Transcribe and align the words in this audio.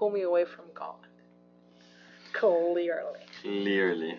pull 0.00 0.10
me 0.10 0.22
away 0.22 0.44
from 0.46 0.64
God. 0.74 1.06
Clearly. 2.32 3.20
Clearly. 3.42 4.18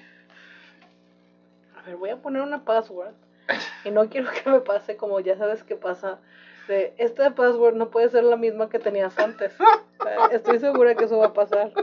A 1.77 1.81
ver, 1.83 1.95
voy 1.95 2.09
a 2.11 2.17
poner 2.17 2.43
una 2.43 2.63
password. 2.63 3.15
Y 3.83 3.89
no 3.89 4.07
quiero 4.07 4.29
que 4.31 4.49
me 4.49 4.61
pase 4.61 4.95
como 4.95 5.19
ya 5.19 5.35
sabes 5.37 5.63
que 5.63 5.75
pasa. 5.75 6.19
De, 6.67 6.93
esta 6.97 7.33
password 7.33 7.75
no 7.75 7.89
puede 7.89 8.09
ser 8.09 8.23
la 8.23 8.37
misma 8.37 8.69
que 8.69 8.77
tenías 8.77 9.17
antes. 9.17 9.53
Eh, 9.59 10.17
Estoy 10.31 10.59
segura 10.59 10.95
que 10.95 11.05
eso 11.05 11.17
va 11.17 11.27
a 11.27 11.33
pasar. 11.33 11.71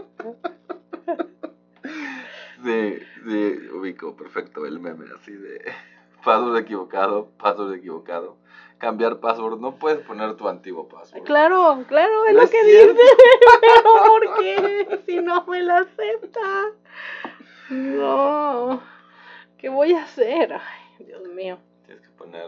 Sí, 2.65 2.99
sí, 3.25 3.69
ubico 3.73 4.17
perfecto 4.17 4.67
el 4.67 4.81
meme 4.81 5.07
así 5.17 5.31
de 5.33 5.61
password 6.25 6.59
equivocado, 6.59 7.31
password 7.39 7.75
equivocado. 7.75 8.37
Cambiar 8.79 9.19
password, 9.19 9.59
no 9.59 9.75
puedes 9.75 9.99
poner 10.07 10.35
tu 10.37 10.49
antiguo 10.49 10.89
password. 10.89 11.25
Claro, 11.25 11.85
claro, 11.89 12.27
es 12.27 12.33
No 12.35 12.39
lo 12.41 12.45
es 12.45 12.51
que 12.51 12.63
cierto. 12.65 12.93
dice. 12.93 13.05
Pero 13.61 13.83
¿por 14.07 14.39
qué? 14.39 15.01
Si 15.07 15.17
no 15.21 15.45
me 15.47 15.63
la 15.63 15.79
acepta. 15.79 16.41
No. 17.71 18.81
¿Qué 19.59 19.69
voy 19.69 19.93
a 19.95 20.05
hacer? 20.05 20.53
Ay, 20.53 21.05
Dios 21.07 21.23
mío. 21.29 21.59
Tienes 21.87 22.03
que 22.05 22.11
poner, 22.17 22.47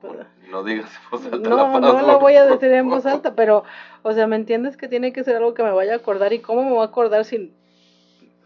pon- 0.00 0.26
no 0.48 0.62
digas 0.62 0.90
en 0.94 1.10
voz 1.10 1.24
alta 1.24 1.36
la 1.36 1.48
No, 1.48 1.66
no 1.80 1.80
password, 1.80 2.06
la 2.06 2.16
voy 2.16 2.34
a 2.36 2.46
decir 2.46 2.72
en 2.72 2.88
voz 2.88 3.04
alta, 3.06 3.34
pero, 3.34 3.64
o 4.02 4.12
sea, 4.12 4.26
¿me 4.28 4.36
entiendes 4.36 4.76
que 4.76 4.86
tiene 4.88 5.12
que 5.12 5.24
ser 5.24 5.36
algo 5.36 5.54
que 5.54 5.62
me 5.64 5.72
vaya 5.72 5.94
a 5.94 5.96
acordar? 5.96 6.32
¿Y 6.32 6.38
cómo 6.40 6.62
me 6.62 6.70
voy 6.70 6.82
a 6.82 6.84
acordar 6.86 7.24
sin... 7.24 7.54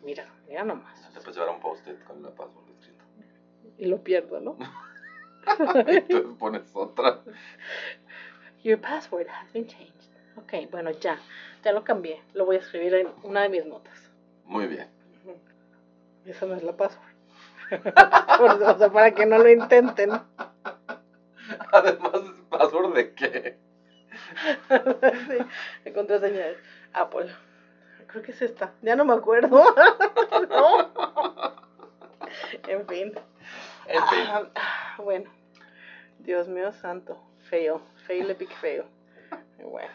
Mira, 0.03 0.27
mira 0.49 0.65
nomás. 0.65 1.01
Te 1.13 1.21
puedes 1.21 1.37
llevar 1.37 1.55
un 1.55 1.61
post-it 1.61 2.03
con 2.05 2.23
la 2.23 2.31
password 2.31 2.65
escrita. 2.79 3.05
Y 3.79 3.87
lo 3.87 3.99
pierdo, 4.03 4.41
¿no? 4.41 4.57
y 5.87 6.01
tú 6.03 6.37
pones 6.39 6.71
otra. 6.75 7.21
Your 8.63 8.79
password 8.79 9.27
has 9.29 9.53
been 9.53 9.67
changed. 9.67 9.95
Ok, 10.37 10.71
bueno, 10.71 10.91
ya. 10.91 11.19
Ya 11.65 11.73
lo 11.73 11.83
cambié. 11.85 12.23
Lo 12.35 12.45
voy 12.47 12.57
a 12.57 12.59
escribir 12.61 12.95
en 12.95 13.09
una 13.23 13.43
de 13.43 13.49
mis 13.49 13.67
notas. 13.67 14.11
Muy 14.45 14.67
bien. 14.67 14.89
Esa 16.27 16.47
no 16.47 16.55
es 16.55 16.63
la 16.63 16.77
password. 16.77 17.09
Por- 18.39 18.63
o 18.63 18.79
sea, 18.79 18.91
para 18.91 19.13
que 19.13 19.27
no 19.27 19.39
lo 19.39 19.49
intenten. 19.49 20.11
Además, 21.73 22.21
¿password 22.49 22.95
de 22.95 23.15
qué? 23.15 23.59
sí, 25.85 25.93
contraseña 25.93 26.47
es 26.49 26.59
Apple. 26.93 27.35
Creo 28.09 28.23
que 28.23 28.33
es 28.33 28.43
esta. 28.43 28.73
Ya 28.83 28.97
no 28.97 29.05
me 29.05 29.15
acuerdo. 29.15 29.63
no. 30.51 30.93
En 32.69 32.87
fin. 32.87 33.13
En 33.87 34.07
fin. 34.09 34.25
Ah, 34.27 34.49
bueno. 35.05 35.31
Dios 36.19 36.49
mío 36.49 36.73
santo. 36.73 37.19
Fail. 37.49 37.75
Fail 38.07 38.31
epic 38.31 38.51
fail. 38.61 38.85
Bueno. 39.63 39.91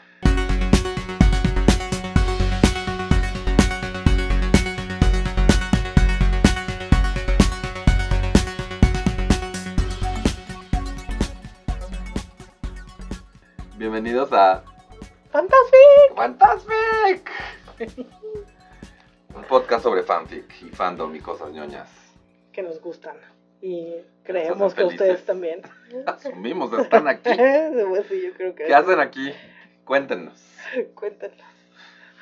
Bienvenidos 13.78 14.31
a 14.34 14.64
¡Fantastic! 15.31 16.16
Fantasmic. 16.16 17.31
Un 19.36 19.44
podcast 19.44 19.84
sobre 19.84 20.02
fanfic 20.02 20.62
y 20.64 20.69
fandom 20.69 21.14
y 21.14 21.19
cosas 21.19 21.52
ñoñas. 21.52 21.90
Que 22.53 22.64
nos 22.64 22.80
gustan. 22.81 23.17
Y 23.66 23.96
creemos 24.24 24.76
que 24.76 24.84
ustedes 24.84 25.26
también. 25.26 25.64
Asumimos, 26.06 26.72
están 26.78 27.08
aquí. 27.08 27.32
pues 27.90 28.06
sí, 28.06 28.22
yo 28.22 28.34
creo 28.34 28.54
que. 28.54 28.66
¿Qué 28.66 28.76
hacen 28.76 29.00
aquí? 29.00 29.34
Cuéntenos. 29.86 30.40
Cuéntanos. 30.94 31.40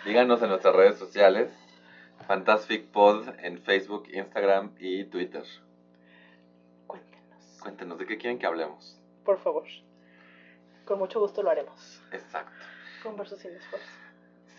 Díganos 0.05 0.41
en 0.41 0.47
nuestras 0.47 0.73
redes 0.73 0.97
sociales. 0.97 1.51
Fantastic 2.27 2.85
Pod 2.85 3.27
en 3.39 3.61
Facebook, 3.61 4.07
Instagram 4.13 4.71
y 4.79 5.03
Twitter. 5.03 5.43
Cuéntanos. 6.87 7.59
Cuéntenos 7.61 7.99
de 7.99 8.05
qué 8.05 8.17
quieren 8.17 8.39
que 8.39 8.45
hablemos. 8.45 8.97
Por 9.25 9.37
favor. 9.37 9.65
Con 10.85 10.97
mucho 10.97 11.19
gusto 11.19 11.43
lo 11.43 11.49
haremos. 11.49 12.01
Exacto. 12.13 12.53
Con 13.03 13.17
versos 13.17 13.39
sin 13.39 13.51
esfuerzo. 13.51 14.02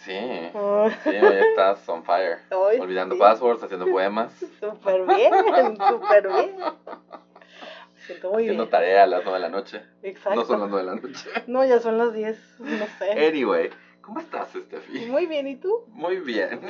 Sí. 0.04 0.50
Ah, 0.54 0.91
Sí, 1.03 1.10
hoy 1.10 1.37
estás 1.48 1.88
on 1.88 2.04
fire. 2.04 2.38
Ay, 2.50 2.78
Olvidando 2.78 3.15
sí. 3.15 3.20
passwords, 3.20 3.62
haciendo 3.62 3.87
poemas, 3.87 4.32
Súper 4.60 5.06
bien, 5.06 5.76
súper 5.76 6.28
bien. 6.28 6.56
Siento 8.06 8.31
muy 8.31 8.43
haciendo 8.43 8.64
bien. 8.64 8.70
tarea 8.70 9.04
a 9.04 9.06
las 9.06 9.22
9 9.25 9.38
de 9.38 9.43
la 9.43 9.48
noche. 9.48 9.82
Exacto. 10.03 10.38
No 10.38 10.44
son 10.44 10.60
las 10.60 10.69
9 10.69 10.87
de 10.87 10.94
la 10.94 11.00
noche. 11.00 11.31
No, 11.47 11.64
ya 11.64 11.81
son 11.81 11.97
las 11.97 12.12
10, 12.12 12.60
no 12.60 12.87
sé. 12.98 13.28
Anyway, 13.28 13.70
¿cómo 14.03 14.20
estás, 14.20 14.50
Steffi? 14.53 15.06
Muy 15.06 15.25
bien, 15.26 15.47
¿y 15.48 15.56
tú? 15.56 15.84
Muy 15.87 16.19
bien. 16.19 16.60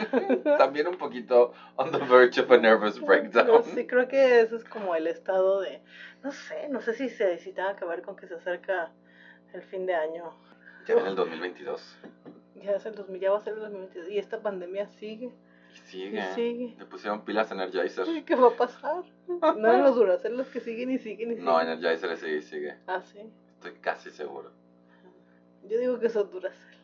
También 0.59 0.87
un 0.87 0.97
poquito 0.97 1.53
on 1.75 1.91
the 1.91 1.99
verge 1.99 2.41
of 2.41 2.49
a 2.53 2.57
nervous 2.57 3.01
breakdown. 3.01 3.49
No, 3.49 3.63
sí, 3.63 3.85
creo 3.85 4.07
que 4.07 4.43
ese 4.43 4.55
es 4.55 4.65
como 4.65 4.95
el 4.95 5.09
estado 5.09 5.61
de, 5.61 5.81
no 6.23 6.31
sé, 6.31 6.69
no 6.69 6.81
sé 6.81 6.95
si 6.95 7.09
se 7.09 7.37
que 7.37 7.85
ver 7.85 8.03
con 8.03 8.15
que 8.15 8.29
se 8.29 8.35
acerca 8.35 8.93
el 9.53 9.63
fin 9.63 9.87
de 9.87 9.95
año. 9.95 10.33
Ya 10.87 10.95
viene 10.95 11.11
el 11.11 11.17
2022. 11.17 11.97
Ya 12.65 12.73
es 12.77 12.87
el 12.87 12.95
2000, 12.95 13.21
ya 13.21 13.31
va 13.31 13.37
a 13.39 13.41
ser 13.41 13.55
el 13.55 13.61
2022 13.61 14.09
y 14.09 14.19
esta 14.19 14.41
pandemia 14.41 14.87
sigue 14.87 15.31
Y 15.75 15.79
sigue. 15.89 16.19
y 16.19 16.35
sigue. 16.35 16.75
Le 16.79 16.87
pusieron 16.87 17.25
pilas 17.25 17.51
Energizer. 17.51 18.07
Ay, 18.09 18.23
¿Qué 18.27 18.35
va 18.35 18.49
a 18.49 18.57
pasar? 18.57 19.05
No 19.29 19.69
eran 19.69 19.83
los 19.83 19.97
Duracell 19.97 20.37
los 20.37 20.49
que 20.49 20.61
siguen 20.61 20.91
y 20.91 20.99
siguen 20.99 21.33
y 21.33 21.35
siguen. 21.35 21.45
No, 21.45 21.61
Energizer 21.61 22.17
sigue 22.17 22.37
y 22.39 22.43
sigue. 22.43 22.75
Ah, 22.87 23.03
sí. 23.03 23.21
Estoy 23.55 23.73
casi 23.81 24.11
seguro. 24.11 24.51
Yo 25.65 25.79
digo 25.79 25.99
que 25.99 26.09
son 26.09 26.31
Duracell. 26.31 26.75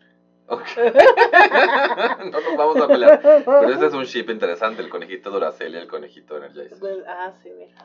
Ok. 0.48 0.66
no 2.32 2.40
nos 2.40 2.56
vamos 2.56 2.76
a 2.82 2.88
pelear. 2.88 3.20
Pero 3.22 3.68
ese 3.70 3.86
es 3.86 3.94
un 3.94 4.04
chip 4.04 4.28
interesante, 4.30 4.82
el 4.82 4.90
conejito 4.90 5.30
Duracell 5.30 5.74
y 5.74 5.78
el 5.78 5.86
conejito 5.86 6.36
Energizer. 6.36 7.04
Ah, 7.06 7.32
sí, 7.42 7.50
mira. 7.56 7.84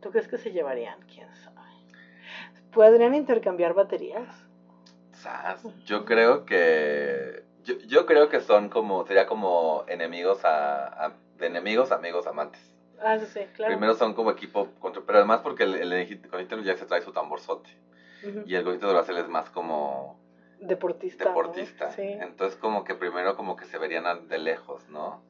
¿Tú 0.00 0.10
crees 0.10 0.28
que 0.28 0.38
se 0.38 0.50
llevarían? 0.52 1.00
¿Quién 1.02 1.32
sabe? 1.36 1.56
¿Podrían 2.72 3.14
intercambiar 3.14 3.74
baterías? 3.74 4.47
Sas, 5.22 5.62
Yo 5.84 6.04
creo 6.04 6.44
que. 6.44 7.42
Yo, 7.64 7.74
yo 7.86 8.06
creo 8.06 8.28
que 8.28 8.40
son 8.40 8.68
como. 8.68 9.04
Sería 9.04 9.26
como 9.26 9.84
enemigos 9.86 10.44
a. 10.44 10.86
a- 11.06 11.12
de 11.38 11.46
enemigos, 11.46 11.92
amigos, 11.92 12.26
amantes. 12.26 12.60
Ah, 13.00 13.16
sí, 13.16 13.26
sí, 13.26 13.40
claro. 13.54 13.70
Primero 13.72 13.94
son 13.94 14.12
como 14.12 14.30
equipo 14.30 14.66
contra. 14.80 15.00
Pero 15.06 15.18
además 15.18 15.40
porque 15.40 15.62
el, 15.62 15.74
el 15.76 16.20
conejito 16.28 16.54
Energizer 16.56 16.86
trae 16.86 17.00
su 17.00 17.12
tamborzote. 17.12 17.70
Ujú. 18.26 18.42
Y 18.44 18.54
el 18.56 18.64
conejito 18.64 18.88
Duracell 18.88 19.18
es 19.18 19.28
más 19.28 19.48
como. 19.50 20.18
Deportista. 20.60 21.24
¿no? 21.24 21.30
deportista. 21.30 21.90
Sí. 21.92 22.02
Entonces 22.02 22.58
como 22.58 22.82
que 22.82 22.96
primero 22.96 23.36
como 23.36 23.54
que 23.56 23.64
se 23.66 23.78
verían 23.78 24.26
de 24.26 24.38
lejos, 24.38 24.88
¿no? 24.88 25.22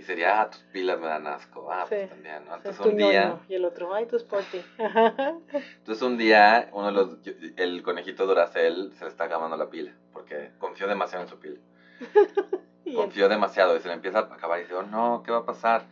Y 0.00 0.02
sería, 0.02 0.40
ah, 0.40 0.48
tus 0.48 0.62
pilas 0.72 0.98
me 0.98 1.08
dan 1.08 1.26
asco. 1.26 1.70
Ah, 1.70 1.84
pues 1.86 2.08
también, 2.08 2.46
¿no? 2.46 2.56
Entonces 2.56 2.86
un 2.86 2.96
día, 2.96 3.38
Y 3.50 3.54
el 3.54 3.66
otro, 3.66 3.94
ay, 3.94 4.06
tú 4.06 4.16
sporty. 4.16 4.62
entonces 4.78 6.02
un 6.02 6.16
día, 6.16 6.70
uno 6.72 6.86
de 6.86 6.92
los, 6.92 7.18
el 7.58 7.82
conejito 7.82 8.24
Duracell 8.24 8.94
se 8.94 9.04
le 9.04 9.10
está 9.10 9.24
acabando 9.24 9.58
la 9.58 9.68
pila, 9.68 9.92
porque 10.14 10.52
confió 10.58 10.88
demasiado 10.88 11.24
en 11.24 11.28
su 11.28 11.38
pila. 11.38 11.58
Confió 12.94 13.28
demasiado 13.28 13.76
y 13.76 13.80
se 13.80 13.88
le 13.88 13.94
empieza 13.94 14.20
a 14.20 14.22
acabar 14.22 14.58
y 14.58 14.62
dice, 14.62 14.74
oh 14.74 14.82
no, 14.82 15.22
¿qué 15.22 15.32
va 15.32 15.38
a 15.38 15.44
pasar? 15.44 15.84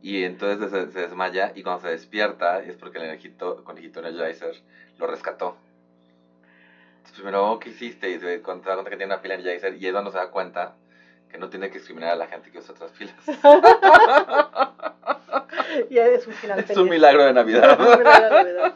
Y 0.00 0.24
entonces 0.24 0.70
se, 0.70 0.90
se 0.90 1.00
desmaya 1.00 1.52
y 1.54 1.62
cuando 1.62 1.82
se 1.82 1.90
despierta 1.90 2.62
es 2.62 2.76
porque 2.76 2.96
el 2.96 3.04
conejito, 3.04 3.62
conejito 3.62 4.00
Energizer 4.00 4.54
lo 4.96 5.06
rescató. 5.06 5.54
Entonces 6.96 7.14
primero, 7.18 7.52
oh, 7.52 7.58
¿qué 7.58 7.68
hiciste? 7.68 8.08
Y 8.08 8.18
se, 8.18 8.40
cuando 8.40 8.64
se 8.64 8.70
da 8.70 8.76
cuenta 8.76 8.90
que 8.90 8.96
tiene 8.96 9.12
una 9.12 9.20
pila 9.20 9.34
Energizer 9.34 9.74
y 9.74 9.86
es 9.86 9.92
cuando 9.92 10.10
se 10.10 10.16
da 10.16 10.30
cuenta 10.30 10.76
que 11.34 11.40
no 11.40 11.50
tiene 11.50 11.68
que 11.68 11.78
discriminar 11.78 12.12
a 12.12 12.14
la 12.14 12.28
gente 12.28 12.48
que 12.52 12.58
usa 12.60 12.74
otras 12.74 12.92
pilas. 12.92 13.16
ya 15.90 16.06
es 16.06 16.24
un 16.28 16.32
final 16.32 16.60
es 16.60 16.66
feliz. 16.66 16.80
un 16.80 16.88
milagro 16.88 17.24
de 17.24 17.32
Navidad. 17.32 17.76
Un 17.80 17.98
milagro 17.98 18.36
de 18.36 18.44
Navidad. 18.44 18.74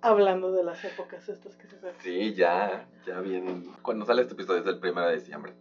Hablando 0.00 0.50
de 0.50 0.64
las 0.64 0.84
épocas 0.84 1.28
estas 1.28 1.54
que 1.54 1.68
se 1.68 1.76
ven. 1.76 1.92
Sí, 2.00 2.34
ya, 2.34 2.84
ya 3.06 3.20
vienen. 3.20 3.70
Cuando 3.80 4.04
sale 4.06 4.22
este 4.22 4.34
episodio 4.34 4.62
es 4.62 4.66
el 4.66 4.80
primero 4.80 5.06
de 5.06 5.18
diciembre. 5.18 5.52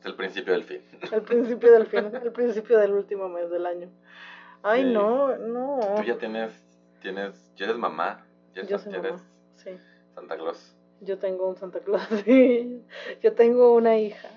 Es 0.00 0.06
el 0.06 0.14
principio 0.14 0.54
del 0.54 0.64
fin. 0.64 0.80
El 1.12 1.20
principio 1.20 1.70
del 1.72 1.86
fin, 1.86 2.10
el 2.22 2.32
principio 2.32 2.78
del 2.78 2.92
último 2.94 3.28
mes 3.28 3.50
del 3.50 3.66
año. 3.66 3.90
Ay, 4.62 4.84
Sí. 4.84 4.90
no, 4.90 5.36
no. 5.36 5.80
Tú 5.96 6.02
ya 6.04 6.16
tienes, 6.16 6.50
tienes, 7.02 7.52
ya 7.56 7.66
eres 7.66 7.76
mamá. 7.76 8.24
Ya, 8.54 8.62
Yo 8.62 8.76
estás- 8.76 8.84
soy 8.84 8.92
ya 8.94 8.98
eres 9.00 9.12
mamá. 9.12 9.24
Sí. 9.56 9.70
Santa 10.14 10.36
Claus. 10.38 10.74
Yo 11.02 11.18
tengo 11.18 11.46
un 11.46 11.56
Santa 11.56 11.80
Claus, 11.80 12.08
sí. 12.24 12.82
Yo 13.22 13.34
tengo 13.34 13.74
una 13.74 13.98
hija 13.98 14.30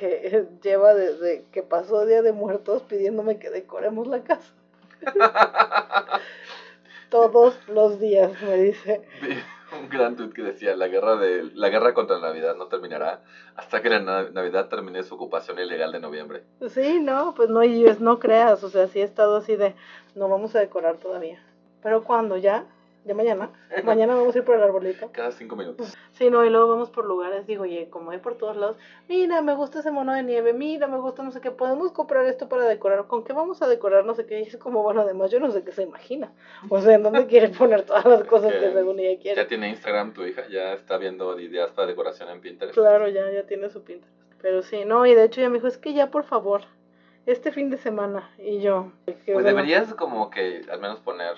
que 0.00 0.46
lleva 0.62 0.94
desde 0.94 1.44
que 1.52 1.62
pasó 1.62 2.04
Día 2.06 2.22
de 2.22 2.32
Muertos 2.32 2.82
pidiéndome 2.82 3.38
que 3.38 3.50
decoremos 3.50 4.06
la 4.08 4.22
casa. 4.24 4.52
Todos 7.10 7.56
los 7.68 7.98
días 8.00 8.30
me 8.42 8.56
dice. 8.56 9.02
Un 9.80 9.88
gran 9.88 10.16
tweet 10.16 10.30
que 10.30 10.42
decía 10.42 10.74
la 10.76 10.88
guerra 10.88 11.16
de 11.16 11.44
la 11.54 11.68
guerra 11.68 11.94
contra 11.94 12.18
la 12.18 12.28
Navidad 12.28 12.56
no 12.56 12.66
terminará 12.66 13.22
hasta 13.56 13.80
que 13.82 13.88
la 13.90 14.00
na- 14.00 14.30
Navidad 14.30 14.68
termine 14.68 15.02
su 15.02 15.14
ocupación 15.14 15.58
ilegal 15.58 15.92
de 15.92 16.00
noviembre. 16.00 16.42
Sí, 16.68 16.98
no, 17.00 17.34
pues 17.34 17.48
no, 17.50 17.62
y 17.64 17.84
es, 17.84 18.00
no 18.00 18.18
creas, 18.18 18.62
o 18.64 18.68
sea, 18.70 18.86
sí 18.88 19.00
he 19.00 19.04
estado 19.04 19.36
así 19.36 19.56
de, 19.56 19.74
no 20.14 20.28
vamos 20.28 20.54
a 20.56 20.60
decorar 20.60 20.96
todavía. 20.98 21.40
Pero 21.82 22.02
cuando 22.04 22.36
ya, 22.36 22.66
Ya 23.04 23.14
mañana. 23.14 23.50
Mañana 23.82 24.14
vamos 24.14 24.34
a 24.34 24.38
ir 24.38 24.44
por 24.44 24.56
el 24.56 24.62
arbolito. 24.62 25.10
Cada 25.12 25.32
cinco 25.32 25.56
minutos. 25.56 25.96
Sí, 26.12 26.28
no, 26.28 26.44
y 26.44 26.50
luego 26.50 26.68
vamos 26.68 26.90
por 26.90 27.06
lugares, 27.06 27.46
digo, 27.46 27.62
oye, 27.62 27.88
como 27.88 28.10
hay 28.10 28.18
por 28.18 28.36
todos 28.36 28.56
lados, 28.56 28.76
mira, 29.08 29.40
me 29.40 29.54
gusta 29.54 29.78
ese 29.78 29.90
mono 29.90 30.12
de 30.12 30.22
nieve, 30.22 30.52
mira, 30.52 30.86
me 30.86 30.98
gusta 30.98 31.22
no 31.22 31.30
sé 31.30 31.40
qué, 31.40 31.50
podemos 31.50 31.92
comprar 31.92 32.26
esto 32.26 32.46
para 32.46 32.64
decorar, 32.64 33.06
¿con 33.06 33.24
qué 33.24 33.32
vamos 33.32 33.62
a 33.62 33.68
decorar? 33.68 34.04
No 34.04 34.14
sé 34.14 34.26
qué, 34.26 34.40
y 34.40 34.42
es 34.42 34.58
como, 34.58 34.82
bueno, 34.82 35.00
además 35.00 35.30
yo 35.30 35.40
no 35.40 35.50
sé 35.50 35.64
qué 35.64 35.72
se 35.72 35.82
imagina, 35.82 36.30
o 36.68 36.78
sea, 36.82 36.94
¿en 36.94 37.02
dónde 37.02 37.26
quiere 37.26 37.48
poner 37.48 37.82
todas 37.86 38.04
las 38.04 38.24
cosas 38.24 38.52
que 38.52 38.60
Que 38.60 38.72
según 38.72 38.98
ella 38.98 39.18
quiere? 39.18 39.40
Ya 39.40 39.48
tiene 39.48 39.70
Instagram 39.70 40.12
tu 40.12 40.24
hija, 40.24 40.46
ya 40.48 40.74
está 40.74 40.98
viendo 40.98 41.40
ideas 41.40 41.70
para 41.70 41.88
decoración 41.88 42.28
en 42.28 42.42
Pinterest. 42.42 42.76
Claro, 42.76 43.08
ya, 43.08 43.30
ya 43.30 43.46
tiene 43.46 43.70
su 43.70 43.82
pinta. 43.82 44.06
Pero 44.42 44.62
sí, 44.62 44.84
no, 44.84 45.06
y 45.06 45.14
de 45.14 45.24
hecho 45.24 45.40
ella 45.40 45.48
me 45.48 45.56
dijo, 45.56 45.68
es 45.68 45.78
que 45.78 45.94
ya, 45.94 46.10
por 46.10 46.24
favor, 46.24 46.62
este 47.24 47.50
fin 47.50 47.70
de 47.70 47.78
semana, 47.78 48.30
y 48.38 48.60
yo, 48.60 48.92
Pues 49.06 49.16
bueno, 49.26 49.48
deberías 49.48 49.94
como 49.94 50.28
que 50.28 50.66
al 50.70 50.80
menos 50.80 51.00
poner, 51.00 51.36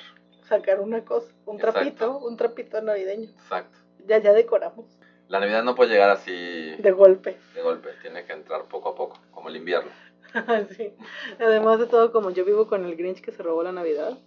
sacar 0.56 0.81
una 0.81 1.04
cosa, 1.04 1.32
un 1.46 1.56
Exacto. 1.56 1.81
trapito, 1.81 2.19
un 2.19 2.37
trapito 2.37 2.81
navideño, 2.82 3.31
exacto. 3.31 3.78
ya, 4.06 4.19
ya 4.19 4.32
decoramos, 4.32 4.87
La 5.28 5.40
Navidad 5.40 5.62
no 5.62 5.75
puede 5.75 5.90
llegar 5.93 6.10
así 6.10 6.75
de 6.76 6.90
golpe. 6.93 7.38
de 7.54 7.62
golpe, 7.62 7.88
tiene 8.02 8.25
que 8.25 8.32
entrar 8.34 8.64
poco 8.64 8.90
a 8.90 8.94
poco, 8.94 9.19
como 9.31 9.49
el 9.49 9.56
invierno. 9.56 9.90
sí. 10.76 10.93
Además 11.38 11.78
de 11.78 11.87
todo, 11.87 12.12
como 12.12 12.31
yo 12.31 12.44
vivo 12.44 12.66
con 12.66 12.84
el 12.84 12.96
Grinch 12.96 13.20
que 13.20 13.32
se 13.32 13.43
robó 13.43 13.62
la 13.62 13.72
Navidad, 13.72 14.19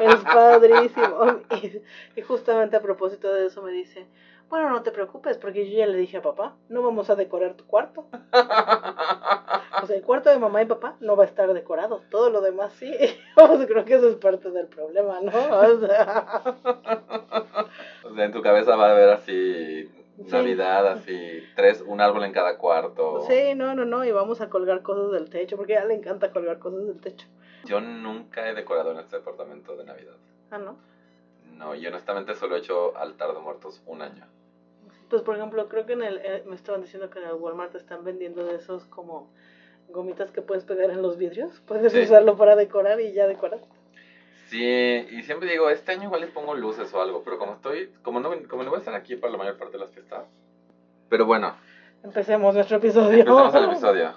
es 0.00 0.16
padrísimo. 0.16 1.40
Y, 1.62 1.82
y 2.16 2.22
justamente 2.22 2.76
a 2.76 2.80
propósito 2.82 3.32
de 3.32 3.46
eso 3.46 3.62
me 3.62 3.72
dice, 3.72 4.06
bueno, 4.48 4.70
no 4.70 4.82
te 4.82 4.90
preocupes, 4.90 5.36
porque 5.38 5.68
yo 5.70 5.78
ya 5.78 5.86
le 5.86 5.96
dije 5.98 6.16
a 6.18 6.22
papá, 6.22 6.56
no 6.68 6.82
vamos 6.82 7.08
a 7.10 7.14
decorar 7.16 7.54
tu 7.54 7.64
cuarto. 7.66 8.06
O 9.82 9.86
sea, 9.86 9.96
el 9.96 10.02
cuarto 10.02 10.30
de 10.30 10.38
mamá 10.38 10.62
y 10.62 10.66
papá 10.66 10.96
no 11.00 11.16
va 11.16 11.24
a 11.24 11.26
estar 11.26 11.52
decorado, 11.52 12.02
todo 12.10 12.30
lo 12.30 12.40
demás 12.40 12.72
sí. 12.74 12.92
Pues 13.34 13.66
creo 13.66 13.84
que 13.84 13.94
eso 13.94 14.08
es 14.08 14.16
parte 14.16 14.50
del 14.50 14.66
problema, 14.66 15.20
¿no? 15.20 15.30
O 15.32 15.78
sea, 15.80 16.54
O 18.04 18.14
sea, 18.14 18.24
en 18.24 18.32
tu 18.32 18.42
cabeza 18.42 18.76
va 18.76 18.88
a 18.88 18.92
haber 18.92 19.10
así 19.10 19.90
Sí. 20.26 20.32
Navidad, 20.32 20.86
así 20.86 21.42
tres, 21.56 21.82
un 21.86 21.98
árbol 22.02 22.24
en 22.24 22.32
cada 22.32 22.58
cuarto. 22.58 23.22
sí, 23.26 23.54
no, 23.54 23.74
no, 23.74 23.86
no, 23.86 24.04
y 24.04 24.12
vamos 24.12 24.42
a 24.42 24.50
colgar 24.50 24.82
cosas 24.82 25.12
del 25.12 25.30
techo, 25.30 25.56
porque 25.56 25.76
a 25.76 25.78
ella 25.78 25.86
le 25.88 25.94
encanta 25.94 26.30
colgar 26.30 26.58
cosas 26.58 26.86
del 26.86 27.00
techo. 27.00 27.26
Yo 27.64 27.80
nunca 27.80 28.46
he 28.46 28.52
decorado 28.54 28.92
en 28.92 28.98
este 28.98 29.16
departamento 29.16 29.76
de 29.76 29.84
Navidad. 29.84 30.16
Ah, 30.50 30.58
¿no? 30.58 30.76
No, 31.56 31.74
y 31.74 31.86
honestamente 31.86 32.34
solo 32.34 32.56
he 32.56 32.58
hecho 32.58 32.94
altar 32.98 33.32
de 33.32 33.40
muertos 33.40 33.82
un 33.86 34.02
año. 34.02 34.26
Pues 35.08 35.22
por 35.22 35.36
ejemplo, 35.36 35.68
creo 35.70 35.86
que 35.86 35.94
en 35.94 36.02
el, 36.02 36.18
eh, 36.18 36.44
me 36.46 36.54
estaban 36.54 36.82
diciendo 36.82 37.08
que 37.08 37.18
en 37.18 37.24
el 37.26 37.34
Walmart 37.34 37.74
están 37.74 38.04
vendiendo 38.04 38.44
de 38.44 38.56
esos 38.56 38.84
como 38.84 39.30
gomitas 39.92 40.30
que 40.30 40.42
puedes 40.42 40.64
pegar 40.64 40.90
en 40.90 41.02
los 41.02 41.16
vidrios. 41.18 41.60
Puedes 41.66 41.92
Sí. 41.92 42.00
usarlo 42.00 42.36
para 42.36 42.56
decorar 42.56 43.00
y 43.00 43.12
ya 43.12 43.26
decorar. 43.26 43.60
Sí, 44.48 44.64
y 45.10 45.22
siempre 45.22 45.48
digo, 45.50 45.70
este 45.70 45.92
año 45.92 46.04
igual 46.04 46.22
les 46.22 46.30
pongo 46.30 46.54
luces 46.54 46.92
o 46.92 47.00
algo, 47.00 47.22
pero 47.22 47.38
como 47.38 47.52
estoy, 47.54 47.92
como 48.02 48.18
no, 48.20 48.30
como 48.48 48.64
no 48.64 48.70
voy 48.70 48.78
a 48.78 48.80
estar 48.80 48.94
aquí 48.94 49.14
para 49.16 49.30
la 49.32 49.38
mayor 49.38 49.56
parte 49.56 49.74
de 49.74 49.78
las 49.80 49.92
fiestas. 49.92 50.24
Pero 51.08 51.24
bueno, 51.26 51.54
Empecemos 52.02 52.54
nuestro 52.54 52.78
episodio. 52.78 53.18
empezamos 53.20 53.54
el 53.54 53.64
episodio. 53.70 54.14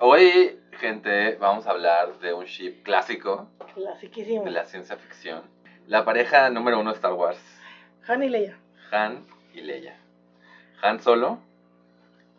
Hoy, 0.00 0.58
gente, 0.72 1.36
vamos 1.36 1.66
a 1.66 1.70
hablar 1.70 2.18
de 2.18 2.32
un 2.32 2.46
ship 2.46 2.82
clásico 2.82 3.48
Clasiquísimo. 3.74 4.44
de 4.44 4.50
la 4.50 4.64
ciencia 4.64 4.96
ficción. 4.96 5.42
La 5.86 6.04
pareja 6.04 6.48
número 6.50 6.80
uno 6.80 6.90
de 6.90 6.96
Star 6.96 7.12
Wars, 7.12 7.38
Han 8.08 8.22
y 8.22 8.28
Leia. 8.28 8.58
Han 8.90 9.24
y 9.54 9.60
Leia. 9.60 9.96
Han 10.82 11.00
Solo 11.00 11.38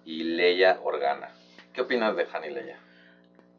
y 0.03 0.23
Leia 0.23 0.79
Organa. 0.83 1.29
¿Qué 1.75 1.81
opinas 1.81 2.15
de 2.15 2.25
Han 2.31 2.45
y 2.45 2.49
Leia? 2.51 2.77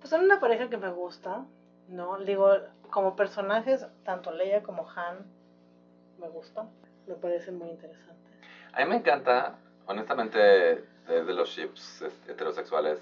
Pues 0.01 0.09
son 0.09 0.23
una 0.25 0.41
pareja 0.41 0.71
que 0.71 0.79
me 0.79 0.89
gusta, 0.89 1.45
¿no? 1.87 2.17
Digo, 2.19 2.57
como 2.91 3.15
personajes, 3.15 3.85
tanto 4.05 4.31
Leia 4.33 4.63
como 4.63 4.89
Han 4.97 5.27
me 6.19 6.27
gustan. 6.29 6.67
Me 7.07 7.15
parecen 7.15 7.59
muy 7.59 7.69
interesantes. 7.69 8.17
A 8.73 8.79
mí 8.81 8.87
me 8.87 8.97
encanta, 8.97 9.59
honestamente, 9.87 10.39
de, 10.39 11.33
los 11.35 11.51
ships 11.51 12.01
es- 12.03 12.29
heterosexuales, 12.29 12.99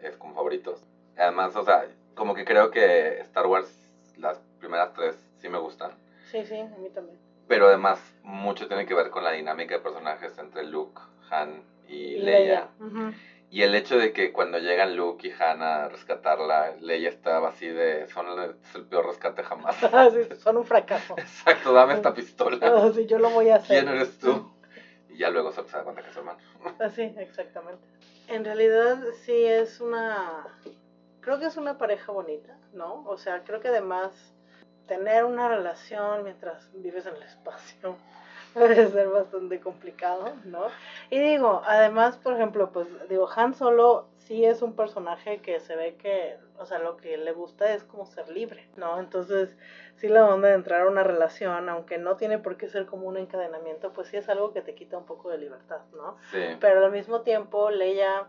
es 0.00 0.16
como 0.16 0.32
favoritos. 0.34 0.80
Además, 1.16 1.54
o 1.54 1.62
sea, 1.62 1.86
como 2.14 2.34
que 2.34 2.44
creo 2.46 2.70
que 2.70 3.18
Star 3.20 3.44
Wars, 3.46 3.70
las 4.16 4.38
primeras 4.58 4.92
tres, 4.94 5.14
sí 5.40 5.48
me 5.50 5.58
gustan. 5.58 5.94
Sí, 6.30 6.42
sí, 6.46 6.58
a 6.58 6.76
mí 6.78 6.88
también. 6.88 7.18
Pero 7.46 7.66
además, 7.68 8.00
mucho 8.22 8.66
tiene 8.66 8.86
que 8.86 8.94
ver 8.94 9.10
con 9.10 9.24
la 9.24 9.32
dinámica 9.32 9.74
de 9.74 9.80
personajes 9.80 10.36
entre 10.38 10.64
Luke, 10.64 11.00
Han 11.30 11.62
y, 11.86 12.16
Leia. 12.16 12.68
Ujú. 12.80 13.12
Y 13.50 13.62
el 13.62 13.74
hecho 13.74 13.96
de 13.96 14.12
que 14.12 14.32
cuando 14.32 14.58
llegan 14.58 14.96
Luke 14.96 15.28
y 15.28 15.30
Han 15.30 15.62
a 15.62 15.88
rescatarla, 15.88 16.74
Leia 16.80 17.08
estaba 17.08 17.48
así 17.48 17.68
de, 17.68 18.06
son 18.08 18.28
el, 18.28 18.56
es 18.62 18.74
el 18.74 18.84
peor 18.84 19.06
rescate 19.06 19.42
jamás. 19.42 19.76
Ah, 19.92 20.08
sí, 20.10 20.34
son 20.36 20.56
un 20.56 20.64
fracaso. 20.64 21.14
Exacto, 21.16 21.72
dame 21.72 21.94
esta 21.94 22.12
pistola. 22.12 22.58
Ah, 22.62 22.90
sí, 22.92 23.06
yo 23.06 23.18
lo 23.18 23.30
voy 23.30 23.50
a 23.50 23.56
hacer. 23.56 23.84
¿Quién 23.84 23.94
eres 23.94 24.18
tú? 24.18 24.52
Y 25.08 25.18
ya 25.18 25.30
luego 25.30 25.52
se 25.52 25.62
da 25.62 25.82
cuenta 25.84 26.02
que 26.02 26.08
es 26.08 26.14
su 26.14 26.20
hermano. 26.20 26.38
Así, 26.80 27.02
exactamente. 27.16 27.86
En 28.28 28.44
realidad 28.44 28.98
sí 29.24 29.46
es 29.46 29.80
una, 29.80 30.58
creo 31.20 31.38
que 31.38 31.46
es 31.46 31.56
una 31.56 31.78
pareja 31.78 32.10
bonita, 32.10 32.58
¿no? 32.72 33.04
O 33.06 33.16
sea, 33.16 33.44
creo 33.44 33.60
que 33.60 33.68
además 33.68 34.12
tener 34.88 35.24
una 35.24 35.48
relación 35.48 36.24
mientras 36.24 36.70
vives 36.74 37.06
en 37.06 37.14
el 37.16 37.22
espacio 37.22 37.96
puede 38.58 38.90
ser 38.90 39.08
bastante 39.08 39.60
complicado, 39.60 40.32
¿no? 40.44 40.64
Y 41.10 41.18
digo, 41.18 41.60
además, 41.66 42.16
por 42.16 42.32
ejemplo, 42.32 42.70
pues 42.72 42.88
digo, 43.08 43.28
Han 43.36 43.54
Solo 43.54 44.06
sí 44.16 44.46
es 44.46 44.62
un 44.62 44.74
personaje 44.74 45.38
que 45.42 45.60
se 45.60 45.76
ve 45.76 45.96
que, 45.96 46.38
o 46.58 46.64
sea, 46.64 46.78
lo 46.78 46.96
que 46.96 47.18
le 47.18 47.32
gusta 47.32 47.74
es 47.74 47.84
como 47.84 48.06
ser 48.06 48.28
libre, 48.30 48.66
¿no? 48.76 48.98
Entonces, 48.98 49.54
sí 49.96 50.08
la 50.08 50.26
onda 50.26 50.48
de 50.48 50.54
entrar 50.54 50.82
a 50.82 50.88
una 50.88 51.04
relación, 51.04 51.68
aunque 51.68 51.98
no 51.98 52.16
tiene 52.16 52.38
por 52.38 52.56
qué 52.56 52.68
ser 52.68 52.86
como 52.86 53.06
un 53.06 53.18
encadenamiento, 53.18 53.92
pues 53.92 54.08
sí 54.08 54.16
es 54.16 54.28
algo 54.30 54.54
que 54.54 54.62
te 54.62 54.74
quita 54.74 54.96
un 54.96 55.04
poco 55.04 55.28
de 55.28 55.36
libertad, 55.36 55.82
¿no? 55.94 56.16
Sí. 56.30 56.56
pero 56.58 56.84
al 56.84 56.92
mismo 56.92 57.20
tiempo 57.20 57.70
Leia 57.70 58.26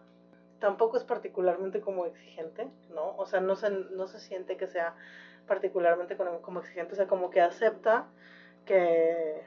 tampoco 0.59 0.97
es 0.97 1.06
particularmente 1.06 1.79
como 1.79 2.06
exigente, 2.06 2.68
¿no? 2.94 3.15
O 3.15 3.25
sea, 3.25 3.39
no 3.39 3.56
se, 3.56 3.69
no 3.69 4.07
se 4.07 4.19
siente 4.19 4.57
que 4.57 4.68
sea 4.68 4.94
particularmente 5.47 6.18
como, 6.18 6.41
como 6.41 6.59
exigente, 6.59 6.94
o 6.94 6.95
sea, 6.97 7.07
como 7.07 7.29
que 7.29 7.39
acepta 7.39 8.07
que 8.65 9.47